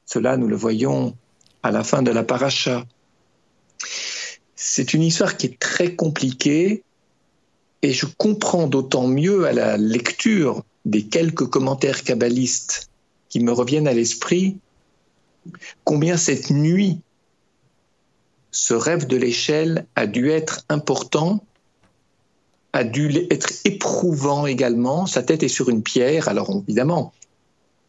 Cela, 0.05 0.37
nous 0.37 0.47
le 0.47 0.57
voyons 0.57 1.17
à 1.63 1.71
la 1.71 1.83
fin 1.83 2.03
de 2.03 2.11
la 2.11 2.23
paracha. 2.23 2.85
C'est 4.55 4.95
une 4.95 5.03
histoire 5.03 5.37
qui 5.37 5.47
est 5.47 5.59
très 5.59 5.95
compliquée 5.95 6.83
et 7.83 7.93
je 7.93 8.07
comprends 8.07 8.67
d'autant 8.67 9.07
mieux 9.07 9.47
à 9.47 9.53
la 9.53 9.77
lecture 9.77 10.65
des 10.85 11.05
quelques 11.05 11.47
commentaires 11.47 12.05
kabbalistes 12.05 12.91
qui 13.29 13.41
me 13.41 13.53
reviennent 13.53 13.89
à 13.89 13.93
l'esprit 13.93 14.59
combien 15.85 16.17
cette 16.17 16.51
nuit, 16.51 17.01
ce 18.51 18.75
rêve 18.75 19.07
de 19.07 19.17
l'échelle 19.17 19.87
a 19.95 20.07
dû 20.07 20.31
être 20.31 20.65
important, 20.69 21.45
a 22.77 22.85
dû 22.85 23.27
être 23.31 23.55
éprouvant 23.65 24.45
également. 24.47 25.07
Sa 25.07 25.23
tête 25.23 25.43
est 25.43 25.49
sur 25.49 25.71
une 25.71 25.83
pierre, 25.83 26.29
alors 26.29 26.63
évidemment, 26.69 27.15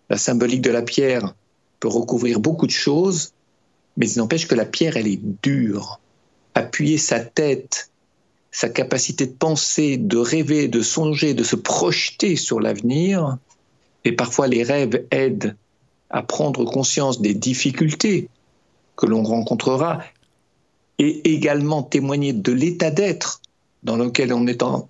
la 0.10 0.18
symbolique 0.18 0.62
de 0.62 0.72
la 0.72 0.82
pierre 0.82 1.36
peut 1.82 1.90
recouvrir 1.90 2.40
beaucoup 2.40 2.68
de 2.68 2.72
choses, 2.72 3.34
mais 3.98 4.10
il 4.10 4.18
n'empêche 4.18 4.48
que 4.48 4.56
la 4.56 4.64
pierre, 4.64 4.96
elle 4.96 5.08
est 5.08 5.20
dure. 5.44 6.00
Appuyer 6.56 6.98
sa 6.98 7.20
tête, 7.20 7.92
sa 8.52 8.70
capacité 8.70 9.26
de 9.26 9.34
penser, 9.34 9.98
de 9.98 10.18
rêver, 10.18 10.70
de 10.70 10.82
songer, 10.82 11.34
de 11.34 11.44
se 11.44 11.58
projeter 11.58 12.38
sur 12.38 12.62
l'avenir, 12.62 13.38
et 14.06 14.14
parfois 14.14 14.48
les 14.48 14.64
rêves 14.64 15.06
aident 15.12 15.58
à 16.10 16.24
prendre 16.24 16.64
conscience 16.64 17.20
des 17.20 17.34
difficultés 17.34 18.30
que 18.96 19.06
l'on 19.06 19.24
rencontrera 19.24 20.02
et 20.98 21.34
également 21.34 21.84
témoigner 21.84 22.32
de 22.32 22.54
l'état 22.54 22.90
d'être 22.90 23.42
dans 23.84 23.98
lequel 23.98 24.34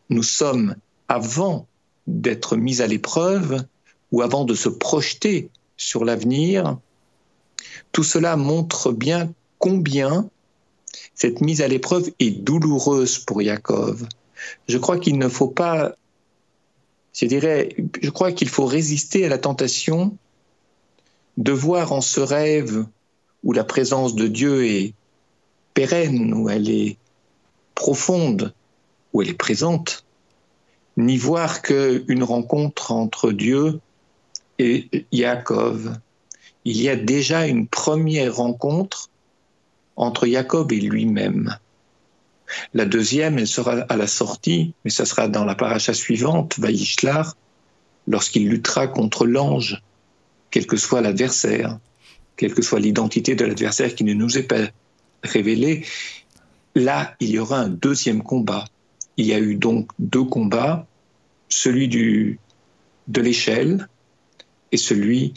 nous 0.09 0.23
sommes 0.23 0.75
avant 1.07 1.67
d'être 2.07 2.55
mis 2.55 2.81
à 2.81 2.87
l'épreuve 2.87 3.63
ou 4.11 4.21
avant 4.21 4.45
de 4.45 4.53
se 4.53 4.69
projeter 4.69 5.49
sur 5.75 6.05
l'avenir, 6.05 6.77
tout 7.91 8.03
cela 8.03 8.35
montre 8.37 8.91
bien 8.91 9.31
combien 9.59 10.29
cette 11.15 11.41
mise 11.41 11.61
à 11.61 11.67
l'épreuve 11.67 12.11
est 12.19 12.31
douloureuse 12.31 13.19
pour 13.19 13.41
Yaakov. 13.41 14.07
Je 14.67 14.77
crois 14.77 14.99
qu'il 14.99 15.17
ne 15.17 15.27
faut 15.27 15.47
pas, 15.47 15.95
je 17.13 17.25
dirais, 17.25 17.75
je 18.01 18.09
crois 18.09 18.31
qu'il 18.31 18.49
faut 18.49 18.65
résister 18.65 19.25
à 19.25 19.29
la 19.29 19.37
tentation 19.37 20.15
de 21.37 21.51
voir 21.51 21.91
en 21.91 22.01
ce 22.01 22.19
rêve 22.19 22.85
où 23.43 23.53
la 23.53 23.63
présence 23.63 24.15
de 24.15 24.27
Dieu 24.27 24.65
est 24.65 24.93
pérenne, 25.73 26.33
où 26.33 26.49
elle 26.49 26.69
est 26.69 26.97
profonde, 27.75 28.53
où 29.13 29.21
elle 29.21 29.29
est 29.29 29.33
présente, 29.33 30.05
n'y 30.97 31.17
voir 31.17 31.61
qu'une 31.61 32.23
rencontre 32.23 32.91
entre 32.91 33.31
Dieu 33.31 33.79
et 34.59 35.05
Jacob. 35.11 35.95
Il 36.65 36.81
y 36.81 36.89
a 36.89 36.95
déjà 36.95 37.47
une 37.47 37.67
première 37.67 38.35
rencontre 38.35 39.09
entre 39.95 40.27
Jacob 40.27 40.71
et 40.71 40.79
lui-même. 40.79 41.57
La 42.73 42.85
deuxième, 42.85 43.37
elle 43.37 43.47
sera 43.47 43.73
à 43.89 43.97
la 43.97 44.07
sortie, 44.07 44.73
mais 44.83 44.91
ça 44.91 45.05
sera 45.05 45.27
dans 45.27 45.45
la 45.45 45.55
paracha 45.55 45.93
suivante, 45.93 46.57
Vaishlar, 46.59 47.35
lorsqu'il 48.07 48.49
luttera 48.49 48.87
contre 48.87 49.25
l'ange 49.25 49.81
quel 50.49 50.65
que 50.65 50.77
soit 50.77 51.01
l'adversaire, 51.01 51.77
quelle 52.37 52.53
que 52.53 52.61
soit 52.61 52.79
l'identité 52.79 53.35
de 53.35 53.45
l'adversaire 53.45 53.93
qui 53.93 54.03
ne 54.03 54.13
nous 54.13 54.37
est 54.37 54.43
pas 54.43 54.67
révélée, 55.23 55.85
là, 56.75 57.15
il 57.19 57.29
y 57.29 57.39
aura 57.39 57.59
un 57.59 57.69
deuxième 57.69 58.23
combat. 58.23 58.65
Il 59.17 59.25
y 59.25 59.33
a 59.33 59.39
eu 59.39 59.55
donc 59.55 59.89
deux 59.99 60.23
combats, 60.23 60.85
celui 61.49 61.87
du, 61.87 62.39
de 63.07 63.21
l'échelle 63.21 63.87
et 64.71 64.77
celui 64.77 65.33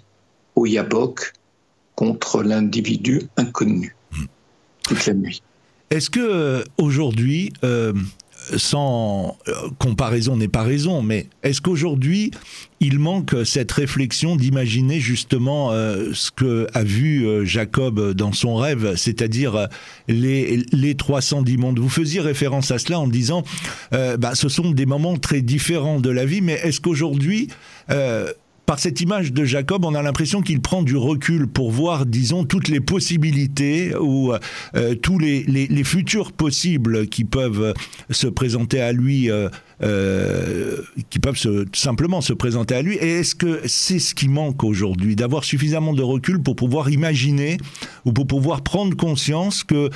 au 0.54 0.66
Yabok 0.66 1.32
contre 1.94 2.42
l'individu 2.42 3.22
inconnu 3.37 3.96
toute 4.82 5.06
la 5.06 5.14
nuit. 5.14 5.42
Est-ce 5.90 6.10
que 6.10 6.20
euh, 6.20 6.64
aujourd'hui, 6.78 7.52
euh, 7.64 7.92
sans 8.56 9.37
euh, 9.49 9.52
comparaison 9.78 10.37
n'est 10.37 10.49
pas 10.49 10.62
raison, 10.62 11.02
mais 11.02 11.26
est-ce 11.42 11.61
qu'aujourd'hui, 11.61 12.30
il 12.80 12.99
manque 12.99 13.35
cette 13.44 13.70
réflexion 13.73 14.37
d'imaginer 14.37 15.00
justement 15.00 15.73
euh, 15.73 16.11
ce 16.14 16.30
que 16.30 16.66
a 16.73 16.82
vu 16.82 17.26
euh, 17.26 17.44
Jacob 17.44 18.14
dans 18.14 18.32
son 18.32 18.56
rêve, 18.56 18.94
c'est-à-dire 18.97 19.68
les, 20.09 20.64
les 20.73 20.94
310 20.94 21.56
mondes? 21.59 21.78
Vous 21.78 21.88
faisiez 21.88 22.20
référence 22.20 22.70
à 22.70 22.78
cela 22.78 22.99
en 22.99 23.09
disant, 23.09 23.42
bah, 23.90 24.35
ce 24.35 24.49
sont 24.49 24.70
des 24.70 24.87
moments 24.87 25.16
très 25.16 25.42
différents 25.42 26.00
de 26.00 26.11
la 26.11 26.25
vie, 26.25 26.40
mais 26.40 26.54
est-ce 26.62 26.80
qu'aujourd'hui, 26.80 27.49
par 28.70 28.78
cette 28.78 29.00
image 29.00 29.32
de 29.32 29.44
Jacob, 29.44 29.84
on 29.84 29.96
a 29.96 30.02
l'impression 30.02 30.42
qu'il 30.42 30.60
prend 30.60 30.84
du 30.84 30.96
recul 30.96 31.48
pour 31.48 31.72
voir, 31.72 32.06
disons, 32.06 32.44
toutes 32.44 32.68
les 32.68 32.78
possibilités 32.78 33.96
ou 33.96 34.32
euh, 34.76 34.94
tous 34.94 35.18
les, 35.18 35.82
futurs 35.82 36.30
possibles 36.30 37.08
qui 37.08 37.24
peuvent 37.24 37.74
se 38.10 38.28
présenter 38.28 38.80
à 38.80 38.92
lui, 38.92 39.28
euh, 39.28 39.48
euh, 39.82 40.76
qui 41.10 41.18
peuvent 41.18 41.36
simplement 41.72 42.20
se 42.20 42.32
présenter 42.32 42.76
à 42.76 42.82
lui. 42.82 42.94
Et 42.94 43.18
est-ce 43.18 43.34
que 43.34 43.60
c'est 43.64 43.98
ce 43.98 44.14
qui 44.14 44.28
manque 44.28 44.62
aujourd'hui, 44.62 45.16
d'avoir 45.16 45.42
suffisamment 45.42 45.92
de 45.92 46.02
recul 46.02 46.40
pour 46.40 46.54
pouvoir 46.54 46.90
imaginer 46.90 47.56
ou 48.04 48.12
pour 48.12 48.28
pouvoir 48.28 48.62
prendre 48.62 48.96
conscience 48.96 49.64
que 49.64 49.90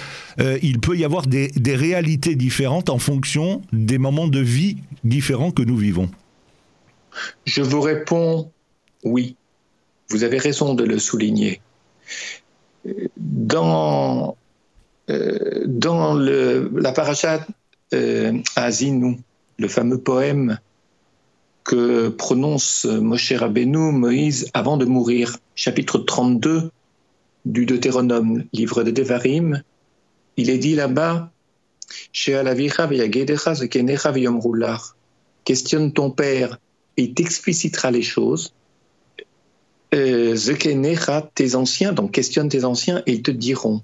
il 0.63 0.81
peut 0.81 0.97
y 0.97 1.05
avoir 1.05 1.29
des 1.29 1.77
réalités 1.77 2.35
différentes 2.35 2.91
en 2.91 2.99
fonction 2.99 3.63
des 3.73 3.99
moments 3.99 4.27
de 4.27 4.41
vie 4.41 4.79
différents 5.05 5.53
que 5.53 5.63
nous 5.63 5.77
vivons? 5.77 6.11
Je 7.47 7.63
vous 7.63 7.81
réponds 7.81 8.51
oui, 9.05 9.37
vous 10.11 10.25
avez 10.25 10.39
raison 10.39 10.75
de 10.75 10.85
le 10.85 10.99
souligner. 10.99 11.61
Dans, 13.17 14.37
euh, 15.11 15.65
le, 15.67 16.71
la 16.75 16.93
paracha 16.93 17.47
euh, 17.95 18.33
le 19.59 19.69
fameux 19.69 19.99
poème 19.99 20.59
que 21.63 22.09
prononce 22.09 22.85
Moshe 22.85 23.33
Rabbeinu, 23.33 23.93
Moïse, 23.93 24.51
avant 24.53 24.77
de 24.77 24.85
mourir, 24.85 25.39
chapitre 25.55 25.99
32 25.99 26.71
du 27.47 27.67
Deutéronome, 27.67 28.45
livre 28.53 28.83
de 28.83 28.91
Devarim, 28.91 29.63
il 30.37 30.51
est 30.51 30.59
dit 30.59 30.75
là-bas 30.75 31.31
Questionne 35.45 35.93
ton 35.93 36.11
père 36.11 36.59
et 36.97 37.03
il 37.03 37.15
t'explicitera 37.15 37.91
les 37.91 38.03
choses. 38.03 38.55
Euh, 39.95 40.37
tes 41.35 41.55
anciens, 41.55 41.93
donc 41.93 42.11
questionne 42.11 42.49
tes 42.49 42.65
anciens 42.65 43.03
et 43.07 43.13
ils 43.13 43.23
te 43.23 43.31
diront. 43.31 43.83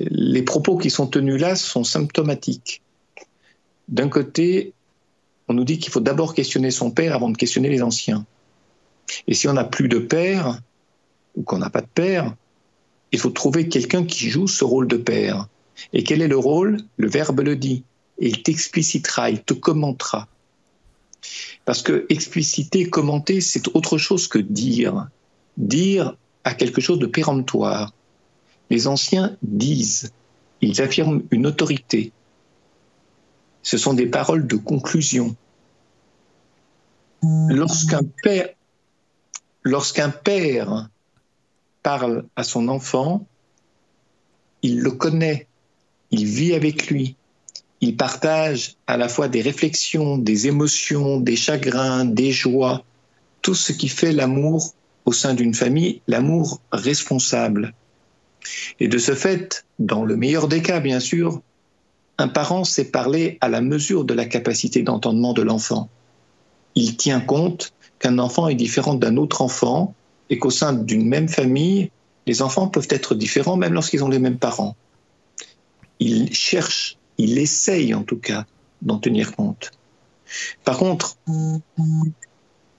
Les 0.00 0.42
propos 0.42 0.78
qui 0.78 0.90
sont 0.90 1.06
tenus 1.06 1.40
là 1.40 1.54
sont 1.56 1.84
symptomatiques. 1.84 2.82
D'un 3.88 4.08
côté, 4.08 4.72
on 5.48 5.54
nous 5.54 5.64
dit 5.64 5.78
qu'il 5.78 5.92
faut 5.92 6.00
d'abord 6.00 6.34
questionner 6.34 6.70
son 6.70 6.90
père 6.90 7.14
avant 7.14 7.28
de 7.28 7.36
questionner 7.36 7.68
les 7.68 7.82
anciens. 7.82 8.24
Et 9.28 9.34
si 9.34 9.46
on 9.48 9.52
n'a 9.52 9.64
plus 9.64 9.88
de 9.88 9.98
père, 9.98 10.60
ou 11.36 11.42
qu'on 11.42 11.58
n'a 11.58 11.70
pas 11.70 11.82
de 11.82 11.86
père, 11.86 12.34
il 13.12 13.18
faut 13.18 13.30
trouver 13.30 13.68
quelqu'un 13.68 14.04
qui 14.04 14.30
joue 14.30 14.48
ce 14.48 14.64
rôle 14.64 14.88
de 14.88 14.96
père. 14.96 15.48
Et 15.92 16.02
quel 16.02 16.22
est 16.22 16.28
le 16.28 16.38
rôle? 16.38 16.78
Le 16.96 17.08
Verbe 17.08 17.40
le 17.40 17.56
dit. 17.56 17.84
Il 18.18 18.42
t'explicitera, 18.42 19.30
il 19.30 19.42
te 19.42 19.52
commentera. 19.52 20.26
Parce 21.64 21.82
que 21.82 22.06
expliciter, 22.08 22.88
commenter, 22.88 23.40
c'est 23.40 23.68
autre 23.74 23.98
chose 23.98 24.26
que 24.26 24.38
dire. 24.38 25.08
Dire 25.56 26.16
a 26.44 26.54
quelque 26.54 26.80
chose 26.80 26.98
de 26.98 27.06
péremptoire. 27.06 27.92
Les 28.70 28.86
anciens 28.86 29.36
disent, 29.42 30.12
ils 30.60 30.80
affirment 30.80 31.22
une 31.30 31.46
autorité. 31.46 32.12
Ce 33.62 33.78
sont 33.78 33.94
des 33.94 34.06
paroles 34.06 34.46
de 34.46 34.56
conclusion. 34.56 35.34
Lorsqu'un 37.48 38.02
père, 38.22 38.50
lorsqu'un 39.64 40.10
père 40.10 40.88
parle 41.82 42.24
à 42.36 42.44
son 42.44 42.68
enfant, 42.68 43.26
il 44.62 44.80
le 44.80 44.92
connaît, 44.92 45.48
il 46.12 46.26
vit 46.26 46.54
avec 46.54 46.86
lui, 46.86 47.16
il 47.80 47.96
partage 47.96 48.76
à 48.86 48.96
la 48.96 49.08
fois 49.08 49.26
des 49.26 49.42
réflexions, 49.42 50.16
des 50.16 50.46
émotions, 50.46 51.18
des 51.18 51.36
chagrins, 51.36 52.04
des 52.04 52.30
joies, 52.30 52.84
tout 53.42 53.54
ce 53.54 53.72
qui 53.72 53.88
fait 53.88 54.12
l'amour 54.12 54.74
au 55.06 55.12
sein 55.12 55.34
d'une 55.34 55.54
famille, 55.54 56.02
l'amour 56.06 56.60
responsable. 56.72 57.74
Et 58.80 58.88
de 58.88 58.98
ce 58.98 59.14
fait, 59.14 59.64
dans 59.78 60.04
le 60.04 60.16
meilleur 60.16 60.48
des 60.48 60.62
cas, 60.62 60.80
bien 60.80 61.00
sûr, 61.00 61.40
un 62.18 62.28
parent 62.28 62.64
sait 62.64 62.90
parler 62.90 63.38
à 63.40 63.48
la 63.48 63.60
mesure 63.60 64.04
de 64.04 64.14
la 64.14 64.26
capacité 64.26 64.82
d'entendement 64.82 65.32
de 65.32 65.42
l'enfant. 65.42 65.88
Il 66.74 66.96
tient 66.96 67.20
compte 67.20 67.72
qu'un 67.98 68.18
enfant 68.18 68.48
est 68.48 68.54
différent 68.54 68.94
d'un 68.94 69.16
autre 69.16 69.40
enfant 69.40 69.94
et 70.28 70.38
qu'au 70.38 70.50
sein 70.50 70.74
d'une 70.74 71.06
même 71.06 71.28
famille, 71.28 71.90
les 72.26 72.42
enfants 72.42 72.68
peuvent 72.68 72.88
être 72.90 73.14
différents 73.14 73.56
même 73.56 73.72
lorsqu'ils 73.72 74.04
ont 74.04 74.08
les 74.08 74.18
mêmes 74.18 74.38
parents 74.38 74.76
il 76.00 76.32
cherche, 76.34 76.96
il 77.18 77.38
essaye 77.38 77.94
en 77.94 78.02
tout 78.02 78.18
cas 78.18 78.46
d'en 78.82 78.98
tenir 78.98 79.34
compte. 79.34 79.70
Par 80.64 80.78
contre, 80.78 81.16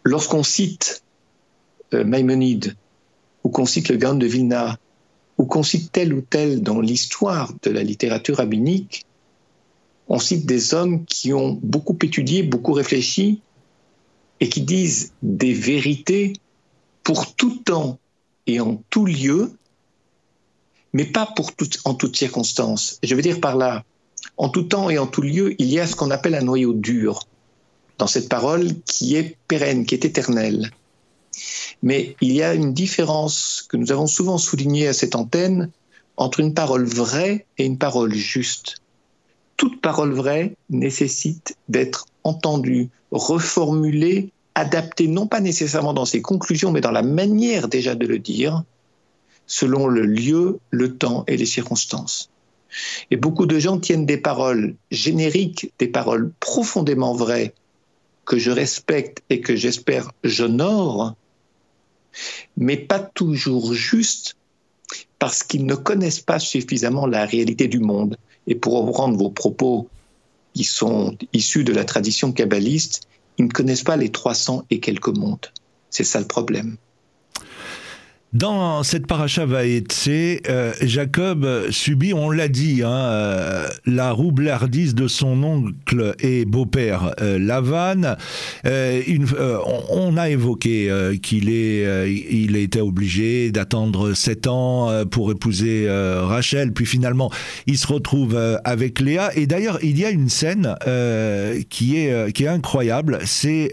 lorsqu'on 0.04 0.44
cite 0.44 1.04
Maïmonide, 1.94 2.75
ou 3.44 3.50
qu'on 3.50 3.65
cite 3.65 3.89
le 3.89 3.98
Gaon 3.98 4.15
de 4.15 4.27
Vilna, 4.27 4.77
ou 5.38 5.46
qu'on 5.46 5.63
cite 5.63 5.91
tel 5.91 6.13
ou 6.13 6.22
tel 6.22 6.62
dans 6.62 6.82
l'histoire 6.82 7.53
de 7.62 7.70
la 7.70 7.84
littérature 7.84 8.38
rabbinique, 8.38 9.06
on 10.10 10.19
cite 10.19 10.45
des 10.45 10.73
hommes 10.73 11.06
qui 11.06 11.34
ont 11.34 11.60
beaucoup 11.62 11.97
étudié, 12.02 12.43
beaucoup 12.43 12.73
réfléchi, 12.73 13.41
et 14.39 14.50
qui 14.50 14.62
disent 14.62 15.13
des 15.21 15.54
vérités 15.54 16.34
pour 17.04 17.34
tout 17.36 17.58
temps 17.65 18.00
et 18.45 18.60
en 18.60 18.82
tout 18.89 19.06
lieu, 19.06 19.52
mais 20.93 21.06
pas 21.06 21.26
pour 21.36 21.52
en 21.86 21.93
toutes 21.93 22.15
circonstances. 22.15 23.00
Je 23.04 23.15
veux 23.15 23.21
dire 23.21 23.39
par 23.39 23.56
là, 23.56 23.84
en 24.38 24.50
tout 24.50 24.63
temps 24.63 24.89
et 24.89 24.97
en 24.97 25.08
tout 25.08 25.21
lieu, 25.21 25.60
il 25.60 25.67
y 25.67 25.80
a 25.80 25.88
ce 25.88 25.95
qu'on 25.95 26.12
appelle 26.12 26.36
un 26.36 26.41
noyau 26.41 26.73
dur 26.73 27.21
dans 27.97 28.08
cette 28.08 28.30
parole 28.30 28.67
qui 28.86 29.15
est 29.15 29.38
pérenne, 29.47 29.86
qui 29.86 29.95
est 29.95 30.06
éternelle. 30.06 30.71
Mais 31.84 32.16
il 32.22 32.32
y 32.32 32.42
a 32.42 32.54
une 32.54 32.74
différence 32.74 33.66
que 33.70 33.78
nous 33.78 33.92
avons 33.92 34.08
souvent 34.08 34.38
soulignée 34.38 34.88
à 34.88 34.94
cette 34.94 35.16
antenne 35.16 35.70
entre 36.18 36.40
une 36.40 36.54
parole 36.54 36.86
vraie 36.86 37.46
et 37.58 37.66
une 37.66 37.78
parole 37.78 38.13
juste. 38.13 38.78
Toute 39.56 39.82
parole 39.82 40.13
vraie 40.13 40.56
nécessite 40.70 41.56
d'être 41.70 42.06
entendue, 42.24 42.90
reformulée, 43.12 44.32
adaptée, 44.56 45.08
non 45.08 45.28
pas 45.28 45.40
nécessairement 45.40 45.94
dans 45.94 46.06
ses 46.06 46.22
conclusions, 46.22 46.72
mais 46.72 46.82
dans 46.82 46.92
la 46.92 47.04
manière 47.04 47.68
déjà 47.68 47.96
de 47.96 48.08
le 48.08 48.20
dire, 48.20 48.63
selon 49.46 49.88
le 49.88 50.06
lieu, 50.06 50.60
le 50.72 50.96
temps 50.98 51.24
et 51.28 51.38
les 51.38 51.46
circonstances. 51.46 52.30
Et 53.12 53.16
beaucoup 53.16 53.46
de 53.46 53.60
gens 53.60 53.80
tiennent 53.80 54.06
des 54.06 54.18
paroles 54.18 54.76
génériques, 54.92 55.72
des 55.80 55.88
paroles 55.88 56.32
profondément 56.40 57.13
vraies, 57.13 57.54
que 58.26 58.38
je 58.38 58.52
respecte 58.52 59.24
et 59.30 59.40
que 59.40 59.56
j'espère 59.56 60.12
j'honore, 60.24 61.16
mais 62.56 62.77
pas 62.77 62.99
toujours 62.99 63.73
justes, 63.73 64.36
parce 65.19 65.43
qu'ils 65.43 65.65
ne 65.65 65.75
connaissent 65.75 66.21
pas 66.21 66.39
suffisamment 66.39 67.08
la 67.08 67.25
réalité 67.25 67.67
du 67.67 67.80
monde. 67.80 68.17
Et 68.45 68.56
pour 68.56 68.86
reprendre 68.86 69.17
vos 69.17 69.30
propos 69.30 69.89
qui 70.53 70.63
sont 70.63 71.17
issus 71.34 71.63
de 71.63 71.73
la 71.73 71.86
tradition 71.86 72.32
kabbaliste, 72.32 73.08
ils 73.38 73.45
ne 73.45 73.51
connaissent 73.51 73.84
pas 73.84 73.97
les 73.97 74.10
300 74.10 74.65
et 74.69 74.80
quelques 74.80 75.15
mondes. 75.15 75.47
C'est 75.89 76.03
ça 76.03 76.19
le 76.19 76.27
problème. 76.27 76.77
Dans 78.34 78.84
cette 78.84 79.08
paracha 79.08 79.46
Vaetse, 79.46 80.10
euh, 80.10 80.74
Jacob 80.82 81.48
subit, 81.70 82.13
on 82.13 82.30
l'a 82.30 82.50
dit, 82.50 82.84
hein, 82.84 82.92
euh, 82.92 83.70
la 83.86 84.12
roublardise 84.12 84.96
de 84.96 85.08
son 85.08 85.42
oncle 85.44 86.13
et 86.20 86.44
beau-père 86.44 87.13
euh, 87.22 87.40
Lavan. 87.40 88.18
on, 88.66 90.18
a 90.18 90.30
évoqué 90.30 90.92
qu'il 91.24 91.50
est, 91.50 92.12
il 92.30 92.58
était 92.58 92.82
obligé 92.82 93.50
d'attendre 93.52 94.13
sept 94.13 94.48
ans 94.48 94.90
pour 95.10 95.32
épouser 95.32 95.88
Rachel, 95.90 96.74
puis 96.74 96.86
finalement 96.86 97.32
il 97.66 97.78
se 97.78 97.88
retrouve 97.88 98.38
avec 98.66 99.00
Léa. 99.00 99.32
Et 99.36 99.48
d'ailleurs, 99.48 99.80
il 99.84 99.98
y 99.98 100.06
a 100.06 100.10
une 100.10 100.30
scène 100.30 100.76
qui 101.70 101.98
est 101.98 102.34
qui 102.34 102.44
est 102.44 102.48
incroyable. 102.48 103.20
C'est 103.26 103.72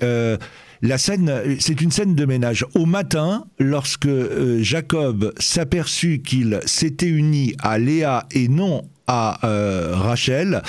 la 0.85 0.99
scène, 0.99 1.57
c'est 1.61 1.81
une 1.81 1.91
scène 1.91 2.15
de 2.15 2.27
ménage. 2.27 2.67
Au 2.75 2.85
matin, 2.85 3.47
lorsque 3.59 4.05
euh, 4.05 4.63
Jacob 4.63 5.33
s'aperçut 5.39 6.21
qu'il 6.21 6.61
s'était 6.67 7.09
uni 7.09 7.55
à 7.59 7.79
Léa 7.79 8.27
et 8.31 8.49
non 8.49 8.83
à 9.07 9.47
euh, 9.47 9.93
Rachel, 9.95 10.61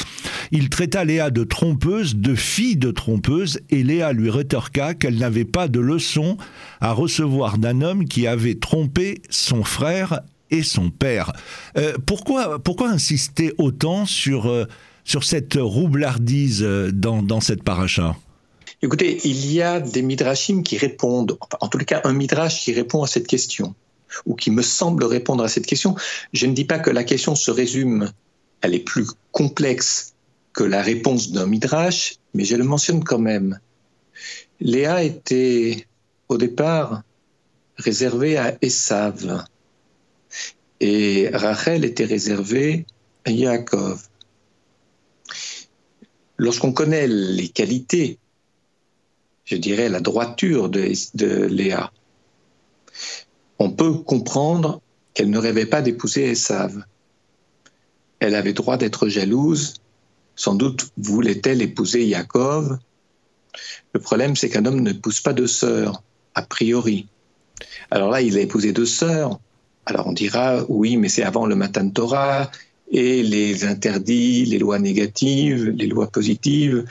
il 0.52 0.70
traita 0.70 1.04
Léa 1.04 1.32
de 1.32 1.44
trompeuse, 1.44 2.16
de 2.16 2.34
fille 2.34 2.78
de 2.78 2.92
trompeuse, 2.92 3.60
et 3.70 3.84
Léa 3.84 4.14
lui 4.14 4.30
rétorqua 4.30 4.94
qu'elle 4.94 5.18
n'avait 5.18 5.44
pas 5.44 5.68
de 5.68 5.82
leçon 5.82 6.38
à 6.80 6.94
recevoir 6.94 7.58
d'un 7.58 7.82
homme 7.82 8.06
qui 8.06 8.26
avait 8.26 8.56
trompé 8.56 9.22
son 9.30 9.66
frère 9.66 10.22
et 10.50 10.64
son 10.64 10.92
père. 10.92 11.34
Euh, 11.78 11.92
pourquoi, 12.06 12.60
pourquoi 12.60 12.90
insister 12.90 13.54
autant 13.58 14.06
sur, 14.06 14.50
sur 15.04 15.26
cette 15.26 15.58
roublardise 15.60 16.66
dans, 16.94 17.22
dans 17.22 17.42
cette 17.42 17.64
paracha? 17.64 18.16
Écoutez, 18.86 19.20
il 19.24 19.52
y 19.52 19.64
a 19.64 19.80
des 19.80 20.04
midrashim 20.04 20.62
qui 20.62 20.78
répondent, 20.78 21.40
en 21.60 21.68
tout 21.70 21.80
cas 21.80 22.02
un 22.04 22.14
midrash 22.14 22.62
qui 22.62 22.72
répond 22.72 23.02
à 23.02 23.08
cette 23.08 23.26
question, 23.26 23.74
ou 24.28 24.36
qui 24.36 24.52
me 24.52 24.62
semble 24.62 25.06
répondre 25.06 25.44
à 25.44 25.48
cette 25.48 25.66
question. 25.66 25.96
Je 26.34 26.46
ne 26.46 26.54
dis 26.54 26.66
pas 26.66 26.78
que 26.78 26.92
la 26.92 27.04
question 27.04 27.34
se 27.34 27.50
résume, 27.50 28.12
elle 28.62 28.76
est 28.76 28.86
plus 28.86 29.08
complexe 29.32 30.14
que 30.54 30.64
la 30.64 30.84
réponse 30.84 31.32
d'un 31.32 31.48
midrash, 31.48 32.18
mais 32.36 32.46
je 32.46 32.56
le 32.56 32.64
mentionne 32.64 33.04
quand 33.04 33.18
même. 33.18 33.60
Léa 34.60 35.02
était 35.02 35.88
au 36.30 36.38
départ 36.38 37.02
réservée 37.78 38.38
à 38.38 38.56
Esav 38.62 39.46
et 40.80 41.32
Rachel 41.34 41.86
était 41.86 42.06
réservée 42.06 42.86
à 43.26 43.32
Yaakov. 43.32 44.08
Lorsqu'on 46.38 46.72
connaît 46.72 47.08
les 47.08 47.48
qualités 47.48 48.20
je 49.46 49.56
dirais, 49.56 49.90
la 49.90 50.00
droiture 50.00 50.70
de, 50.70 51.46
Léa, 51.46 51.92
on 53.60 53.72
peut 53.72 53.94
comprendre 53.94 54.82
qu'elle 55.14 55.30
ne 55.30 55.38
rêvait 55.38 55.66
pas 55.66 55.82
d'épouser 55.82 56.32
Esav. 56.32 56.84
Elle 58.20 58.36
avait 58.36 58.54
droit 58.54 58.78
d'être 58.78 59.08
jalouse, 59.08 59.76
sans 60.36 60.56
doute 60.56 60.90
voulait-elle 60.98 61.62
épouser 61.62 62.06
Yaakov. 62.06 62.80
Le 63.94 64.00
problème, 64.00 64.36
c'est 64.36 64.50
qu'un 64.50 64.66
homme 64.66 64.82
ne 64.82 64.92
pousse 64.92 65.22
pas 65.22 65.34
de 65.34 65.46
sœurs, 65.46 66.02
a 66.34 66.42
priori. 66.42 67.08
Alors 67.92 68.10
là, 68.10 68.22
il 68.22 68.38
a 68.38 68.42
épousé 68.42 68.74
deux 68.74 68.86
sœurs, 68.86 69.40
Alors 69.86 70.08
on 70.08 70.14
dira, 70.14 70.66
oui, 70.68 70.98
mais 70.98 71.10
c'est 71.10 71.24
avant 71.24 71.46
le 71.46 71.56
Matan 71.56 71.90
Torah, 71.90 72.50
et 72.92 73.24
les 73.24 73.66
interdits, 73.66 74.46
les 74.46 74.60
lois 74.60 74.80
négatives, 74.80 75.70
les 75.70 75.88
lois 75.88 76.08
positives, 76.08 76.86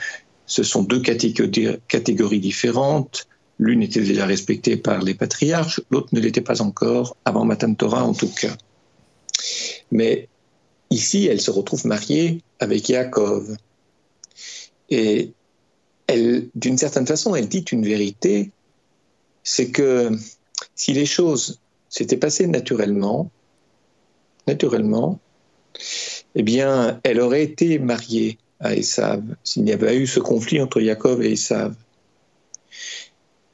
ce 0.45 0.63
sont 0.63 0.83
deux 0.83 1.01
catégories 1.01 2.39
différentes. 2.39 3.27
L'une 3.57 3.81
était 3.83 4.01
déjà 4.01 4.25
respectée 4.25 4.77
par 4.77 5.01
les 5.01 5.13
patriarches, 5.13 5.81
l'autre 5.89 6.09
ne 6.11 6.19
l'était 6.19 6.41
pas 6.41 6.61
encore, 6.61 7.15
avant 7.25 7.45
Matan 7.45 7.73
Torah 7.73 8.03
en 8.03 8.13
tout 8.13 8.29
cas. 8.29 8.55
Mais 9.91 10.27
ici, 10.89 11.27
elle 11.27 11.41
se 11.41 11.51
retrouve 11.51 11.85
mariée 11.85 12.41
avec 12.59 12.89
Yaakov. 12.89 13.55
Et 14.89 15.31
d'une 16.55 16.77
certaine 16.77 17.07
façon, 17.07 17.35
elle 17.35 17.47
dit 17.47 17.65
une 17.71 17.85
vérité, 17.85 18.51
c'est 19.43 19.71
que 19.71 20.11
si 20.75 20.93
les 20.93 21.05
choses 21.05 21.59
s'étaient 21.89 22.17
passées 22.17 22.47
naturellement, 22.47 23.31
naturellement, 24.47 25.19
eh 26.35 26.43
bien, 26.43 26.99
elle 27.03 27.19
aurait 27.19 27.43
été 27.43 27.79
mariée 27.79 28.37
à 28.59 28.75
Esav 28.75 29.23
s'il 29.43 29.63
n'y 29.63 29.71
avait 29.71 29.97
eu 29.97 30.07
ce 30.07 30.19
conflit 30.19 30.61
entre 30.61 30.81
Jacob 30.81 31.21
et 31.21 31.33
Esav. 31.33 31.75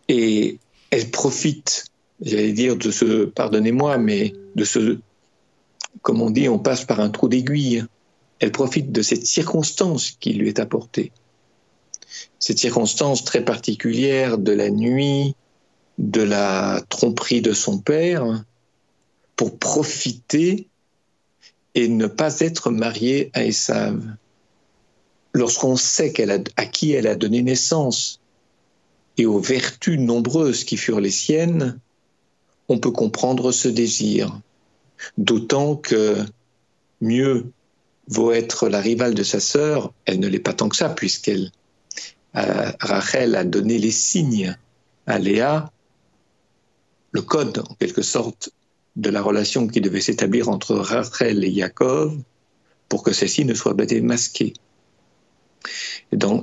Et 0.08 0.60
elle 0.90 1.10
profite, 1.10 1.86
j'allais 2.22 2.52
dire, 2.54 2.76
de 2.76 2.92
ce, 2.92 3.26
pardonnez-moi, 3.26 3.98
mais 3.98 4.34
de 4.56 4.64
ce, 4.64 5.00
comme 6.02 6.22
on 6.22 6.30
dit, 6.30 6.50
on 6.50 6.60
passe 6.60 6.86
par 6.86 7.00
un 7.00 7.10
trou 7.10 7.28
d'aiguille. 7.28 7.86
Elle 8.40 8.52
profite 8.52 8.92
de 8.92 9.02
cette 9.02 9.26
circonstance 9.26 10.12
qui 10.20 10.34
lui 10.34 10.50
est 10.50 10.60
apportée. 10.60 11.12
Cette 12.40 12.60
circonstance 12.60 13.24
très 13.24 13.46
particulière 13.46 14.38
de 14.38 14.52
la 14.52 14.70
nuit, 14.70 15.36
de 15.98 16.22
la 16.22 16.84
tromperie 16.90 17.42
de 17.42 17.54
son 17.54 17.80
père, 17.80 18.44
pour 19.36 19.58
profiter 19.58 20.68
et 21.76 21.88
ne 21.88 22.08
pas 22.08 22.40
être 22.40 22.70
mariée 22.70 23.32
à 23.34 23.46
Esav. 23.46 24.04
Lorsqu'on 25.34 25.76
sait 25.76 26.14
à 26.58 26.66
qui 26.66 26.92
elle 26.92 27.08
a 27.08 27.16
donné 27.16 27.42
naissance 27.42 28.20
et 29.18 29.26
aux 29.26 29.40
vertus 29.40 30.00
nombreuses 30.00 30.64
qui 30.64 30.78
furent 30.78 31.00
les 31.00 31.12
siennes, 31.12 31.80
on 32.68 32.80
peut 32.80 32.92
comprendre 32.92 33.52
ce 33.52 33.68
désir. 33.68 34.40
D'autant 35.18 35.76
que 35.76 36.18
mieux 37.00 37.52
vaut 38.08 38.32
être 38.32 38.68
la 38.68 38.82
rivale 38.82 39.14
de 39.14 39.24
sa 39.24 39.40
sœur, 39.40 39.94
elle 40.06 40.20
ne 40.20 40.28
l'est 40.28 40.40
pas 40.40 40.54
tant 40.54 40.70
que 40.70 40.76
ça, 40.76 40.90
puisqu'elle, 40.90 41.52
euh, 42.36 42.72
Rachel 42.80 43.36
a 43.36 43.44
donné 43.44 43.78
les 43.78 43.92
signes 43.92 44.56
à 45.08 45.18
Léa, 45.18 45.72
le 47.12 47.22
code 47.22 47.64
en 47.70 47.76
quelque 47.76 48.02
sorte 48.02 48.52
de 48.96 49.10
la 49.10 49.22
relation 49.22 49.68
qui 49.68 49.82
devait 49.82 50.02
s'établir 50.02 50.50
entre 50.50 50.76
Rachel 50.76 51.44
et 51.44 51.50
Yaakov 51.50 52.18
pour 52.90 53.04
que 53.04 53.14
celle-ci 53.14 53.46
ne 53.46 53.54
soit 53.54 53.76
pas 53.76 53.86
démasquée. 53.86 54.54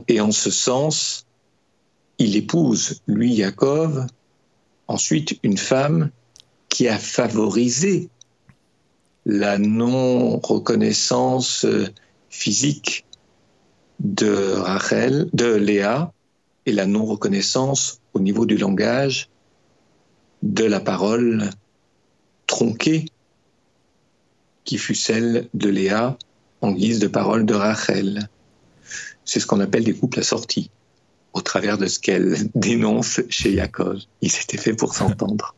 Et, 0.09 0.21
en 0.21 0.33
ce 0.33 0.51
sens, 0.51 1.27
il 2.19 2.37
épouse, 2.37 3.03
lui, 3.07 3.35
Yaakov, 3.35 4.07
ensuite 4.87 5.39
une 5.43 5.59
femme 5.59 6.11
qui 6.69 6.89
a 6.89 6.99
favorisé 6.99 8.09
la 9.27 9.59
non-reconnaissance 9.59 11.67
physique 12.31 13.05
de 14.01 14.55
Rachel, 14.55 15.29
de 15.33 15.55
Léa, 15.55 16.13
et 16.67 16.73
la 16.73 16.87
non-reconnaissance 16.87 18.01
au 18.13 18.21
niveau 18.21 18.45
du 18.45 18.57
langage 18.57 19.31
de 20.43 20.65
la 20.65 20.81
parole 20.81 21.51
tronquée 22.47 23.07
qui 24.65 24.77
fut 24.77 24.95
celle 24.95 25.49
de 25.55 25.71
Léa 25.71 26.19
en 26.61 26.73
guise 26.73 26.99
de 26.99 27.07
parole 27.07 27.47
de 27.47 27.55
Rachel. 27.55 28.29
C'est 29.29 29.41
ce 29.41 29.47
qu'on 29.47 29.61
appelle 29.61 29.85
des 29.85 29.93
couples 29.93 30.21
assortis, 30.21 30.71
au 31.35 31.43
travers 31.43 31.77
de 31.77 31.87
ce 31.87 31.99
qu'elle 31.99 32.35
dénonce 32.55 33.21
chez 33.29 33.53
Yaakov. 33.53 33.99
Il 34.23 34.33
s'était 34.33 34.57
fait 34.57 34.73
pour 34.73 34.95
s'entendre. 34.95 35.55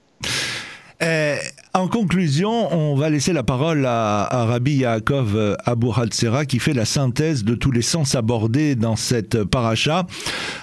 Euh, 1.03 1.39
en 1.73 1.87
conclusion, 1.87 2.73
on 2.75 2.97
va 2.97 3.11
laisser 3.11 3.33
la 3.33 3.45
parole 3.45 3.87
à, 3.87 4.27
Rabbi 4.45 4.79
Yaakov 4.79 5.37
euh, 5.37 5.55
Abu 5.67 5.87
Hatzera 5.95 6.45
qui 6.45 6.59
fait 6.59 6.73
la 6.73 6.85
synthèse 6.85 7.45
de 7.45 7.55
tous 7.55 7.71
les 7.71 7.83
sens 7.83 8.17
abordés 8.17 8.75
dans 8.75 8.97
cette 8.97 9.45
paracha. 9.45 10.07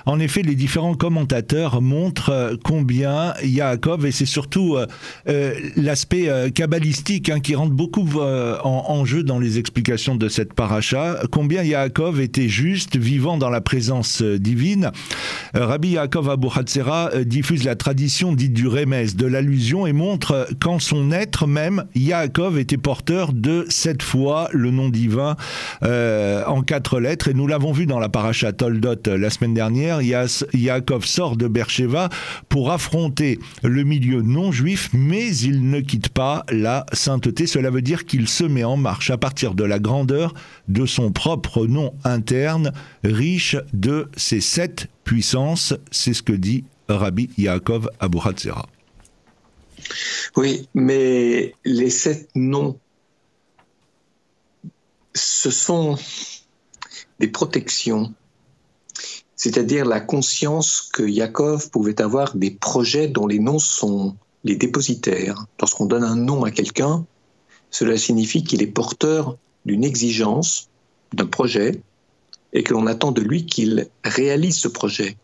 En 0.06 0.20
effet, 0.20 0.42
les 0.42 0.56
différents 0.56 0.96
commentateurs 0.96 1.82
montrent 1.82 2.32
euh, 2.32 2.56
combien 2.62 3.34
Yaakov, 3.42 4.06
et 4.06 4.12
c'est 4.12 4.26
surtout 4.26 4.78
l'aspect 5.76 6.30
kabbalistique 6.54 7.30
hein, 7.30 7.40
qui 7.40 7.56
rentre 7.56 7.74
beaucoup 7.74 8.08
en, 8.20 9.06
jeu 9.06 9.24
dans 9.24 9.40
les 9.40 9.58
explications 9.58 10.16
de 10.16 10.28
cette 10.28 10.54
paracha, 10.54 11.22
combien 11.32 11.64
Yaakov 11.64 12.20
était 12.20 12.50
juste, 12.50 12.98
vivant 12.98 13.38
dans 13.38 13.50
la 13.50 13.62
présence 13.62 14.22
divine. 14.22 14.92
Rabbi 15.54 15.90
Yaakov 15.90 16.38
Hatzera 16.56 17.12
diffuse 17.24 17.64
la 17.64 17.76
tradition 17.76 18.34
dite 18.34 18.54
du 18.54 18.68
Rémès, 18.68 19.16
de 19.16 19.26
l'allusion 19.26 19.88
et 19.88 19.94
montre 19.94 20.48
quand 20.60 20.80
son 20.80 20.97
être 21.12 21.48
même, 21.48 21.86
Yaakov 21.96 22.58
était 22.58 22.78
porteur 22.78 23.34
de 23.34 23.66
cette 23.70 24.04
fois 24.04 24.50
le 24.52 24.72
nom 24.72 24.90
divin 24.90 25.36
euh, 25.84 26.44
en 26.46 26.62
quatre 26.62 27.00
lettres. 27.00 27.28
Et 27.28 27.34
nous 27.34 27.48
l'avons 27.48 27.72
vu 27.72 27.86
dans 27.86 28.00
la 28.00 28.10
paracha 28.10 28.52
Toldot 28.54 28.96
euh, 29.08 29.18
la 29.18 29.30
semaine 29.30 29.54
dernière. 29.54 30.02
Yaakov 30.02 31.06
sort 31.06 31.38
de 31.38 31.48
Beersheba 31.48 32.10
pour 32.50 32.72
affronter 32.72 33.40
le 33.64 33.84
milieu 33.84 34.22
non 34.22 34.52
juif, 34.52 34.90
mais 34.94 35.36
il 35.38 35.70
ne 35.70 35.80
quitte 35.80 36.10
pas 36.10 36.46
la 36.50 36.86
sainteté. 36.94 37.48
Cela 37.48 37.70
veut 37.70 37.82
dire 37.82 38.06
qu'il 38.06 38.28
se 38.28 38.44
met 38.44 38.64
en 38.64 38.78
marche 38.78 39.10
à 39.10 39.18
partir 39.18 39.54
de 39.54 39.64
la 39.64 39.80
grandeur 39.80 40.34
de 40.68 40.86
son 40.86 41.12
propre 41.12 41.66
nom 41.66 41.94
interne, 42.04 42.72
riche 43.04 43.56
de 43.74 44.10
ses 44.16 44.42
sept 44.42 44.88
puissances. 45.04 45.74
C'est 45.92 46.14
ce 46.14 46.24
que 46.24 46.34
dit 46.34 46.66
Rabbi 46.90 47.30
Yaakov 47.38 47.90
Abu 48.00 48.20
oui, 50.36 50.68
mais 50.74 51.54
les 51.66 51.90
sept 51.90 52.30
noms, 52.36 52.80
ce 55.14 55.50
sont 55.50 55.98
des 57.20 57.28
protections, 57.28 58.14
c'est-à-dire 59.36 59.86
la 59.86 60.00
conscience 60.00 60.90
que 60.94 61.04
Yaakov 61.04 61.70
pouvait 61.70 62.02
avoir 62.02 62.36
des 62.36 62.52
projets 62.52 63.08
dont 63.08 63.28
les 63.28 63.40
noms 63.40 63.60
sont 63.60 64.16
les 64.44 64.56
dépositaires. 64.56 65.46
Lorsqu'on 65.60 65.86
donne 65.86 66.04
un 66.04 66.16
nom 66.16 66.44
à 66.44 66.52
quelqu'un, 66.52 67.06
cela 67.70 67.98
signifie 67.98 68.44
qu'il 68.44 68.62
est 68.62 68.68
porteur 68.68 69.38
d'une 69.66 69.84
exigence, 69.84 70.70
d'un 71.14 71.26
projet, 71.26 71.82
et 72.54 72.64
que 72.64 72.74
l'on 72.74 72.88
attend 72.88 73.12
de 73.12 73.22
lui 73.22 73.46
qu'il 73.46 73.88
réalise 74.04 74.58
ce 74.58 74.68
projet, 74.68 75.18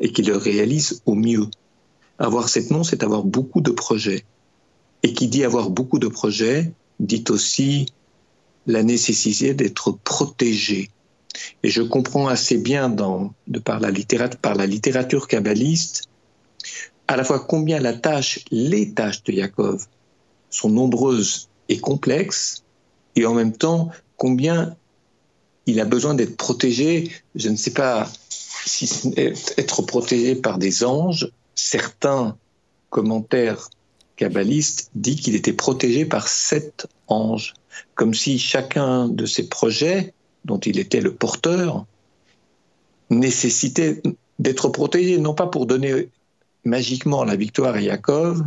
et 0.00 0.12
qu'il 0.12 0.26
le 0.26 0.36
réalise 0.36 1.02
au 1.06 1.14
mieux. 1.14 1.46
Avoir 2.18 2.48
cette 2.48 2.70
nom, 2.70 2.84
c'est 2.84 3.02
avoir 3.02 3.24
beaucoup 3.24 3.60
de 3.60 3.70
projets. 3.70 4.24
Et 5.02 5.12
qui 5.12 5.28
dit 5.28 5.44
avoir 5.44 5.70
beaucoup 5.70 5.98
de 5.98 6.08
projets, 6.08 6.72
dit 7.00 7.24
aussi 7.28 7.86
la 8.66 8.82
nécessité 8.82 9.54
d'être 9.54 9.92
protégé. 9.92 10.90
Et 11.62 11.70
je 11.70 11.82
comprends 11.82 12.28
assez 12.28 12.58
bien, 12.58 12.88
dans, 12.88 13.34
de 13.48 13.58
par, 13.58 13.80
la 13.80 13.90
littérature, 13.90 14.38
par 14.38 14.54
la 14.54 14.66
littérature 14.66 15.26
kabbaliste, 15.26 16.04
à 17.08 17.16
la 17.16 17.24
fois 17.24 17.40
combien 17.40 17.80
la 17.80 17.92
tâche, 17.92 18.40
les 18.50 18.92
tâches 18.92 19.22
de 19.24 19.32
Yaakov 19.32 19.86
sont 20.50 20.70
nombreuses 20.70 21.48
et 21.68 21.78
complexes, 21.78 22.62
et 23.16 23.26
en 23.26 23.34
même 23.34 23.52
temps 23.52 23.90
combien 24.16 24.76
il 25.66 25.80
a 25.80 25.84
besoin 25.84 26.14
d'être 26.14 26.36
protégé, 26.36 27.10
je 27.34 27.48
ne 27.48 27.56
sais 27.56 27.72
pas 27.72 28.08
si 28.28 29.12
être 29.16 29.82
protégé 29.82 30.34
par 30.34 30.58
des 30.58 30.84
anges, 30.84 31.30
certains 31.54 32.36
commentaires 32.90 33.68
kabbalistes 34.16 34.90
disent 34.94 35.20
qu'il 35.20 35.34
était 35.34 35.52
protégé 35.52 36.04
par 36.04 36.28
sept 36.28 36.86
anges, 37.08 37.54
comme 37.94 38.14
si 38.14 38.38
chacun 38.38 39.08
de 39.08 39.26
ces 39.26 39.48
projets 39.48 40.14
dont 40.44 40.58
il 40.58 40.78
était 40.78 41.00
le 41.00 41.14
porteur 41.14 41.86
nécessitait 43.10 44.02
d'être 44.38 44.68
protégé, 44.68 45.18
non 45.18 45.34
pas 45.34 45.46
pour 45.46 45.66
donner 45.66 46.08
magiquement 46.64 47.24
la 47.24 47.36
victoire 47.36 47.74
à 47.74 47.80
Yaakov, 47.80 48.42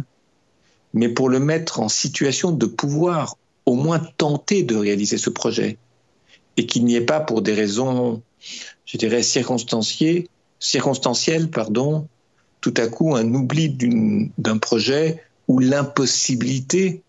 mais 0.94 1.10
pour 1.10 1.30
le 1.30 1.40
mettre 1.40 1.80
en 1.80 1.90
situation 1.90 2.52
de 2.52 2.66
pouvoir 2.66 3.36
au 3.66 3.76
moins 3.76 4.00
tenter 4.18 4.64
de 4.64 4.76
réaliser 4.76 5.18
ce 5.18 5.30
projet, 5.30 5.78
et 6.56 6.66
qu'il 6.66 6.86
n'y 6.86 6.96
ait 6.96 7.02
pas 7.02 7.20
pour 7.20 7.42
des 7.42 7.54
raisons, 7.54 8.22
je 8.86 8.98
dirais, 8.98 9.22
circonstanciées, 9.22 10.30
circonstancielles, 10.60 11.50
pardon, 11.50 12.08
tout 12.62 12.74
à 12.78 12.88
coup 12.88 13.16
un 13.16 13.34
oubli 13.34 13.70
d'un 14.38 14.58
projet 14.58 15.24
ou 15.48 15.60
l'impossibilité 15.60 17.02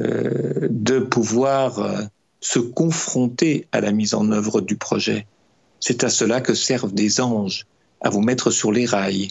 euh, 0.00 0.68
de 0.70 1.00
pouvoir 1.00 1.78
euh, 1.80 2.02
se 2.40 2.58
confronter 2.58 3.66
à 3.72 3.80
la 3.80 3.92
mise 3.92 4.14
en 4.14 4.30
œuvre 4.30 4.60
du 4.60 4.76
projet. 4.76 5.26
C'est 5.80 6.04
à 6.04 6.10
cela 6.10 6.40
que 6.40 6.54
servent 6.54 6.92
des 6.92 7.20
anges, 7.20 7.66
à 8.00 8.10
vous 8.10 8.20
mettre 8.20 8.50
sur 8.50 8.70
les 8.70 8.86
rails. 8.86 9.28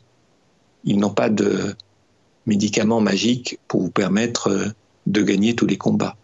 Ils 0.83 0.97
n'ont 0.97 1.13
pas 1.13 1.29
de 1.29 1.75
médicament 2.45 2.99
magique 2.99 3.59
pour 3.67 3.81
vous 3.81 3.91
permettre 3.91 4.49
euh, 4.49 4.65
de 5.07 5.21
gagner 5.21 5.55
tous 5.55 5.65
les 5.65 5.77
combats. 5.77 6.17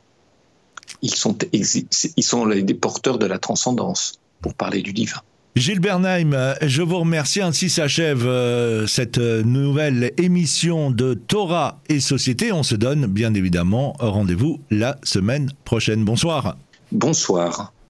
Ils 1.01 1.15
sont, 1.15 1.37
ils 1.53 2.25
les 2.49 2.73
porteurs 2.73 3.17
de 3.17 3.25
la 3.25 3.39
transcendance, 3.39 4.19
pour 4.41 4.53
parler 4.53 4.81
du 4.81 4.93
divin. 4.93 5.21
Gilles 5.55 5.79
Bernheim, 5.79 6.31
je 6.61 6.81
vous 6.81 6.99
remercie. 6.99 7.41
Ainsi 7.41 7.69
s'achève 7.69 8.25
euh, 8.25 8.87
cette 8.87 9.17
nouvelle 9.17 10.11
émission 10.17 10.91
de 10.91 11.13
Torah 11.13 11.79
et 11.87 12.01
Société. 12.01 12.51
On 12.51 12.61
se 12.61 12.75
donne 12.75 13.05
bien 13.05 13.33
évidemment 13.33 13.95
rendez-vous 13.99 14.59
la 14.69 14.97
semaine 15.03 15.49
prochaine. 15.63 16.03
Bonsoir. 16.03 16.57
Bonsoir. 16.91 17.71